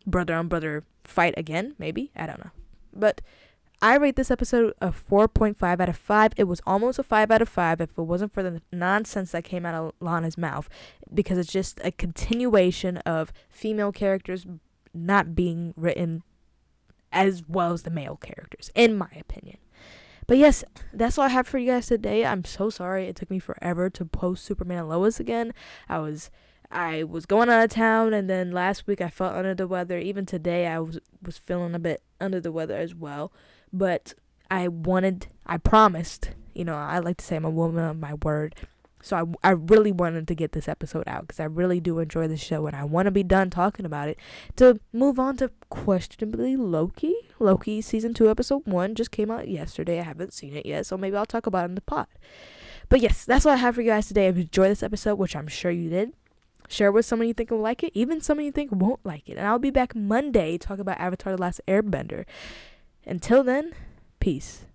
brother 0.06 0.36
on 0.36 0.48
brother 0.48 0.84
fight 1.04 1.34
again 1.38 1.76
maybe? 1.78 2.12
I 2.16 2.26
don't 2.26 2.44
know. 2.44 2.52
But 2.94 3.22
I 3.82 3.96
rate 3.96 4.16
this 4.16 4.32
episode 4.32 4.74
a 4.82 4.92
4.5 4.92 5.80
out 5.80 5.90
of 5.90 5.98
5. 5.98 6.34
It 6.38 6.46
was 6.46 6.62
almost 6.66 7.00
a 7.00 7.04
5 7.04 7.32
out 7.32 7.42
of 7.42 7.50
5 7.50 7.82
if 7.82 7.90
it 7.98 8.02
wasn't 8.02 8.34
for 8.34 8.42
the 8.42 8.62
nonsense 8.72 9.32
that 9.32 9.44
came 9.44 9.66
out 9.66 9.76
of 9.76 9.92
Lana's 10.00 10.38
mouth 10.38 10.70
because 11.14 11.38
it's 11.38 11.52
just 11.52 11.80
a 11.84 11.92
continuation 11.92 12.98
of 13.00 13.34
female 13.50 13.92
characters 13.92 14.46
not 14.94 15.36
being 15.36 15.74
written 15.76 16.24
as 17.12 17.44
well 17.48 17.74
as 17.74 17.84
the 17.84 17.90
male 17.90 18.18
characters, 18.18 18.72
in 18.76 18.98
my 18.98 19.10
opinion. 19.20 19.58
But 20.28 20.38
yes, 20.38 20.64
that's 20.92 21.18
all 21.18 21.26
I 21.26 21.30
have 21.30 21.48
for 21.48 21.60
you 21.60 21.72
guys 21.72 21.88
today. 21.88 22.26
I'm 22.26 22.44
so 22.44 22.70
sorry 22.70 23.06
it 23.06 23.16
took 23.16 23.30
me 23.30 23.40
forever 23.40 23.90
to 23.92 24.06
post 24.06 24.44
Superman 24.44 24.80
and 24.80 24.90
Lois 24.90 25.20
again. 25.20 25.54
I 25.88 26.00
was 26.00 26.32
I 26.72 27.04
was 27.04 27.28
going 27.28 27.50
out 27.50 27.64
of 27.64 27.70
town 27.70 28.14
and 28.14 28.28
then 28.28 28.52
last 28.52 28.88
week 28.88 29.02
I 29.02 29.10
felt 29.10 29.36
under 29.36 29.54
the 29.54 29.68
weather. 29.68 30.00
Even 30.00 30.26
today 30.26 30.66
I 30.66 30.80
was 30.80 31.00
was 31.22 31.38
feeling 31.38 31.76
a 31.76 31.80
bit 31.80 32.02
under 32.20 32.40
the 32.40 32.52
weather 32.52 32.76
as 32.76 32.96
well 32.96 33.32
but 33.78 34.14
I 34.50 34.68
wanted, 34.68 35.28
I 35.46 35.58
promised, 35.58 36.32
you 36.54 36.66
know, 36.66 36.76
I 36.76 37.00
like 37.00 37.18
to 37.18 37.26
say 37.26 37.36
I'm 37.36 37.46
a 37.46 37.50
woman 37.50 37.84
of 37.84 37.98
my 37.98 38.16
word. 38.16 38.56
So 39.02 39.36
I, 39.44 39.50
I 39.50 39.52
really 39.52 39.92
wanted 39.92 40.28
to 40.28 40.36
get 40.36 40.54
this 40.54 40.68
episode 40.68 41.04
out 41.06 41.28
because 41.28 41.40
I 41.40 41.44
really 41.44 41.80
do 41.80 42.00
enjoy 42.00 42.28
the 42.28 42.38
show 42.38 42.66
and 42.66 42.76
I 42.76 42.86
want 42.86 43.06
to 43.06 43.12
be 43.12 43.22
done 43.22 43.52
talking 43.52 43.86
about 43.86 44.10
it 44.10 44.18
to 44.56 44.80
move 44.94 45.20
on 45.20 45.38
to 45.38 45.52
questionably 45.70 46.56
Loki. 46.56 47.14
Loki 47.38 47.82
season 47.82 48.16
2 48.16 48.32
episode 48.32 48.66
1 48.66 48.96
just 48.96 49.12
came 49.12 49.30
out 49.30 49.48
yesterday. 49.48 50.00
I 50.00 50.04
haven't 50.04 50.34
seen 50.34 50.56
it 50.56 50.66
yet, 50.66 50.88
so 50.88 50.98
maybe 50.98 51.16
I'll 51.16 51.28
talk 51.28 51.46
about 51.46 51.66
it 51.66 51.70
in 51.70 51.76
the 51.76 51.82
pod. 51.82 52.08
But 52.90 53.02
yes, 53.02 53.26
that's 53.26 53.46
what 53.46 53.54
I 53.54 53.58
have 53.58 53.76
for 53.76 53.82
you 53.82 53.92
guys 53.92 54.08
today. 54.08 54.28
If 54.28 54.38
you 54.38 54.44
enjoyed 54.44 54.72
this 54.72 54.84
episode, 54.84 55.16
which 55.16 55.36
I'm 55.36 55.48
sure 55.48 55.72
you 55.72 55.90
did, 55.90 56.14
share 56.68 56.92
with 56.92 57.06
someone 57.06 57.28
you 57.28 57.34
think 57.34 57.52
will 57.52 57.60
like 57.60 57.84
it, 57.84 57.92
even 57.94 58.22
someone 58.22 58.46
you 58.46 58.52
think 58.52 58.72
won't 58.72 59.06
like 59.06 59.30
it. 59.30 59.38
And 59.38 59.48
I'll 59.48 59.60
be 59.60 59.70
back 59.70 59.96
Monday 59.96 60.58
talk 60.58 60.80
about 60.80 61.00
Avatar 61.00 61.36
The 61.36 61.42
Last 61.42 61.62
Airbender. 61.68 62.26
Until 63.06 63.44
then, 63.44 63.74
peace. 64.20 64.66